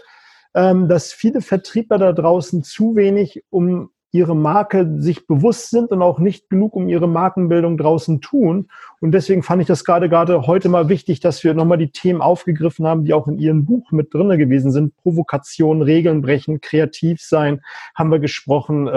ähm, 0.54 0.88
dass 0.88 1.13
viele 1.13 1.41
Vertriebler 1.41 1.98
da 1.98 2.13
draußen 2.13 2.63
zu 2.63 2.95
wenig 2.95 3.43
um 3.50 3.89
ihre 4.12 4.36
Marke 4.36 4.89
sich 5.00 5.28
bewusst 5.28 5.69
sind 5.69 5.91
und 5.91 6.02
auch 6.02 6.19
nicht 6.19 6.50
genug 6.50 6.76
um 6.76 6.88
ihre 6.88 7.08
Markenbildung 7.08 7.78
draußen 7.78 8.22
tun. 8.22 8.69
Und 9.02 9.12
deswegen 9.12 9.43
fand 9.43 9.62
ich 9.62 9.67
das 9.67 9.84
gerade 9.84 10.08
gerade 10.10 10.48
heute 10.48 10.69
mal 10.69 10.88
wichtig, 10.88 11.19
dass 11.19 11.43
wir 11.43 11.54
nochmal 11.54 11.78
die 11.78 11.91
Themen 11.91 12.22
aufgegriffen 12.22 12.88
haben, 12.88 13.04
die 13.04 13.13
auch 13.13 13.28
in 13.28 13.38
Ihrem 13.38 13.65
Buch 13.65 13.91
mit 13.91 14.13
drinne 14.13 14.38
gewesen 14.38 14.72
sind. 14.72 14.95
Provokation, 14.95 15.82
Regeln 15.82 16.22
brechen, 16.22 16.62
kreativ 16.62 17.22
sein, 17.22 17.62
haben 17.93 18.12
wir 18.12 18.19
gesprochen. 18.19 18.89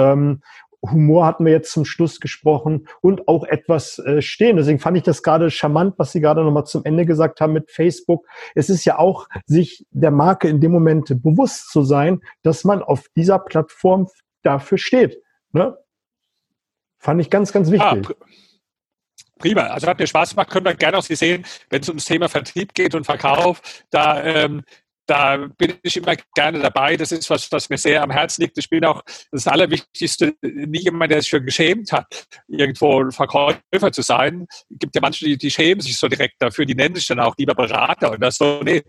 Humor 0.82 1.26
hatten 1.26 1.44
wir 1.44 1.52
jetzt 1.52 1.72
zum 1.72 1.84
Schluss 1.84 2.20
gesprochen 2.20 2.88
und 3.00 3.28
auch 3.28 3.44
etwas 3.44 3.98
äh, 3.98 4.22
stehen. 4.22 4.56
Deswegen 4.56 4.78
fand 4.78 4.96
ich 4.96 5.02
das 5.02 5.22
gerade 5.22 5.50
charmant, 5.50 5.94
was 5.98 6.12
Sie 6.12 6.20
gerade 6.20 6.42
nochmal 6.42 6.64
zum 6.64 6.84
Ende 6.84 7.04
gesagt 7.04 7.40
haben 7.40 7.52
mit 7.52 7.70
Facebook. 7.70 8.26
Es 8.54 8.70
ist 8.70 8.84
ja 8.84 8.98
auch, 8.98 9.28
sich 9.46 9.86
der 9.90 10.10
Marke 10.10 10.48
in 10.48 10.60
dem 10.60 10.72
Moment 10.72 11.22
bewusst 11.22 11.70
zu 11.70 11.82
sein, 11.82 12.20
dass 12.42 12.64
man 12.64 12.82
auf 12.82 13.06
dieser 13.14 13.38
Plattform 13.38 14.08
dafür 14.42 14.78
steht. 14.78 15.22
Ne? 15.52 15.76
Fand 16.98 17.20
ich 17.20 17.30
ganz, 17.30 17.52
ganz 17.52 17.70
wichtig. 17.70 18.08
Ah, 18.08 18.14
prima. 19.38 19.62
Also 19.62 19.86
hat 19.86 19.98
mir 19.98 20.06
Spaß 20.06 20.30
gemacht. 20.30 20.50
Können 20.50 20.66
wir 20.66 20.74
gerne 20.74 20.98
auch 20.98 21.02
Sie 21.02 21.16
sehen, 21.16 21.44
wenn 21.68 21.82
es 21.82 21.88
ums 21.88 22.04
Thema 22.04 22.28
Vertrieb 22.28 22.74
geht 22.74 22.94
und 22.94 23.04
Verkauf. 23.04 23.84
Da 23.90 24.22
ähm, 24.22 24.62
da 25.10 25.36
bin 25.58 25.74
ich 25.82 25.96
immer 25.96 26.14
gerne 26.34 26.60
dabei. 26.60 26.96
Das 26.96 27.10
ist 27.10 27.28
was, 27.28 27.50
was 27.50 27.68
mir 27.68 27.78
sehr 27.78 28.00
am 28.02 28.12
Herzen 28.12 28.42
liegt. 28.42 28.56
Ich 28.58 28.70
bin 28.70 28.84
auch 28.84 29.02
das 29.32 29.48
Allerwichtigste, 29.48 30.34
nie 30.40 30.82
jemand, 30.82 31.10
der 31.10 31.20
sich 31.20 31.30
für 31.30 31.42
geschämt 31.42 31.90
hat, 31.90 32.26
irgendwo 32.46 33.10
Verkäufer 33.10 33.90
zu 33.92 34.02
sein. 34.02 34.46
Es 34.48 34.78
gibt 34.78 34.94
ja 34.94 35.00
manche, 35.00 35.24
die, 35.24 35.36
die 35.36 35.50
schämen 35.50 35.80
sich 35.80 35.98
so 35.98 36.06
direkt 36.06 36.36
dafür, 36.38 36.64
die 36.64 36.76
nennen 36.76 36.94
sich 36.94 37.08
dann 37.08 37.18
auch 37.18 37.34
lieber 37.36 37.54
Berater 37.54 38.12
und 38.12 38.32
so. 38.32 38.62
Nee, 38.62 38.82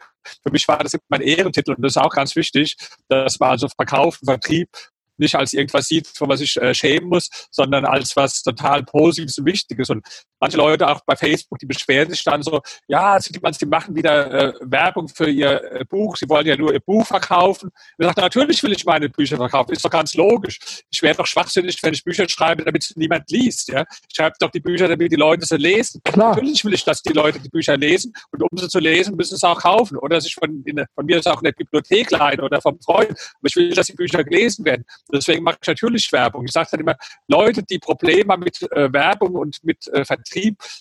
für 0.43 0.51
mich 0.51 0.67
war 0.67 0.77
das 0.77 0.93
immer 0.93 1.01
ein 1.09 1.21
Ehrentitel 1.21 1.73
und 1.73 1.81
das 1.81 1.95
ist 1.95 2.01
auch 2.01 2.13
ganz 2.13 2.35
wichtig, 2.35 2.75
dass 3.07 3.39
man 3.39 3.49
also 3.49 3.67
Verkauf, 3.67 4.19
Vertrieb 4.23 4.69
nicht 5.17 5.35
als 5.35 5.53
irgendwas 5.53 5.87
sieht, 5.87 6.09
wo 6.19 6.25
man 6.25 6.37
sich 6.37 6.57
äh, 6.57 6.73
schämen 6.73 7.09
muss, 7.09 7.29
sondern 7.51 7.85
als 7.85 8.15
was 8.15 8.43
total 8.43 8.83
Positives 8.83 9.37
und 9.37 9.45
Wichtiges. 9.45 9.89
Und 9.89 10.05
manche 10.41 10.57
Leute 10.57 10.87
auch 10.89 11.01
bei 11.05 11.15
Facebook, 11.15 11.59
die 11.59 11.65
beschweren 11.65 12.09
sich 12.09 12.23
dann 12.23 12.41
so, 12.41 12.61
ja, 12.87 13.17
sie, 13.19 13.39
machen 13.67 13.95
wieder 13.95 14.31
äh, 14.31 14.53
Werbung 14.61 15.07
für 15.07 15.29
ihr 15.29 15.63
äh, 15.71 15.85
Buch, 15.85 16.17
sie 16.17 16.27
wollen 16.27 16.47
ja 16.47 16.57
nur 16.57 16.73
ihr 16.73 16.79
Buch 16.79 17.05
verkaufen. 17.05 17.69
Und 17.97 18.05
sagt, 18.05 18.17
natürlich 18.17 18.61
will 18.63 18.71
ich 18.73 18.83
meine 18.83 19.07
Bücher 19.07 19.37
verkaufen, 19.37 19.71
ist 19.71 19.85
doch 19.85 19.89
ganz 19.89 20.15
logisch. 20.15 20.59
Ich 20.89 21.01
wäre 21.01 21.15
doch 21.15 21.27
schwachsinnig, 21.27 21.81
wenn 21.83 21.93
ich 21.93 22.03
Bücher 22.03 22.27
schreibe, 22.27 22.65
damit 22.65 22.91
niemand 22.95 23.29
liest. 23.29 23.69
Ja? 23.69 23.85
Ich 24.09 24.15
schreibe 24.15 24.35
doch 24.39 24.49
die 24.49 24.59
Bücher, 24.59 24.87
damit 24.87 25.11
die 25.11 25.15
Leute 25.15 25.45
sie 25.45 25.57
lesen. 25.57 26.01
Klar. 26.03 26.31
Natürlich 26.31 26.65
will 26.65 26.73
ich, 26.73 26.83
dass 26.83 27.01
die 27.01 27.13
Leute 27.13 27.39
die 27.39 27.49
Bücher 27.49 27.77
lesen 27.77 28.11
und 28.31 28.41
um 28.41 28.57
sie 28.57 28.67
zu 28.67 28.79
lesen, 28.79 29.15
müssen 29.15 29.29
sie 29.29 29.35
es 29.35 29.43
auch 29.43 29.61
kaufen 29.61 29.97
oder 29.97 30.19
sich 30.19 30.33
von, 30.33 30.63
in, 30.65 30.83
von 30.95 31.05
mir 31.05 31.21
auch 31.25 31.41
in 31.41 31.45
der 31.45 31.51
Bibliothek 31.51 32.09
leihen 32.11 32.41
oder 32.41 32.59
vom 32.61 32.79
Freund. 32.81 33.11
Aber 33.11 33.47
ich 33.47 33.55
will, 33.55 33.69
dass 33.73 33.87
die 33.87 33.93
Bücher 33.93 34.23
gelesen 34.23 34.65
werden. 34.65 34.85
Deswegen 35.13 35.43
mache 35.43 35.57
ich 35.61 35.67
natürlich 35.67 36.11
Werbung. 36.11 36.45
Ich 36.45 36.51
sage 36.51 36.69
dann 36.71 36.79
immer, 36.79 36.95
Leute, 37.27 37.61
die 37.63 37.77
Probleme 37.77 38.33
haben 38.33 38.43
mit 38.43 38.61
äh, 38.71 38.91
Werbung 38.91 39.35
und 39.35 39.63
mit 39.63 39.87
äh, 39.87 40.03
Vertrieb, 40.03 40.30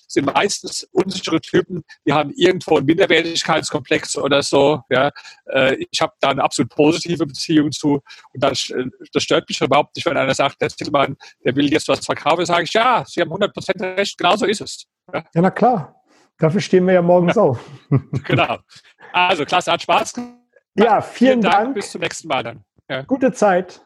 sind 0.07 0.27
meistens 0.27 0.89
unsichere 0.93 1.41
Typen, 1.41 1.83
die 2.07 2.13
haben 2.13 2.31
irgendwo 2.35 2.77
einen 2.77 2.87
Minderwertigkeitskomplex 2.87 4.17
oder 4.17 4.43
so. 4.43 4.83
Ja. 4.91 5.11
Äh, 5.47 5.85
ich 5.91 6.01
habe 6.01 6.13
da 6.21 6.31
eine 6.31 6.43
absolut 6.43 6.71
positive 6.71 7.27
Beziehung 7.27 7.73
zu. 7.73 8.01
Und 8.33 8.43
das, 8.43 8.71
äh, 8.71 8.85
das 9.13 9.23
stört 9.23 9.49
mich 9.49 9.61
überhaupt 9.61 9.97
nicht, 9.97 10.07
wenn 10.07 10.17
einer 10.17 10.35
sagt, 10.35 10.61
der 10.61 10.69
Tillmann, 10.69 11.17
der 11.45 11.55
will 11.57 11.71
jetzt 11.73 11.89
was 11.89 12.05
verkaufen, 12.05 12.47
sage 12.47 12.65
ich, 12.65 12.73
ja, 12.73 13.05
Sie 13.07 13.21
haben 13.21 13.33
100% 13.33 13.97
recht, 13.97 14.19
genau 14.19 14.37
so 14.37 14.47
ist 14.47 14.61
es. 14.61 14.87
Ja, 15.13 15.25
ja 15.35 15.41
na 15.43 15.51
klar. 15.51 15.97
Dafür 16.39 16.61
stehen 16.61 16.87
wir 16.87 16.95
ja 16.95 17.03
morgens 17.03 17.37
ja. 17.37 17.43
auf. 17.43 17.61
genau. 18.25 18.59
Also, 19.13 19.45
klasse, 19.45 19.73
hat 19.73 19.83
Spaß 19.83 20.15
gemacht. 20.15 20.35
Ja, 20.77 21.01
vielen, 21.01 21.31
vielen 21.33 21.41
Dank. 21.43 21.55
Dank. 21.55 21.75
Bis 21.75 21.91
zum 21.91 22.01
nächsten 22.01 22.29
Mal 22.29 22.43
dann. 22.43 22.65
Ja. 22.89 23.03
Gute 23.03 23.33
Zeit. 23.33 23.83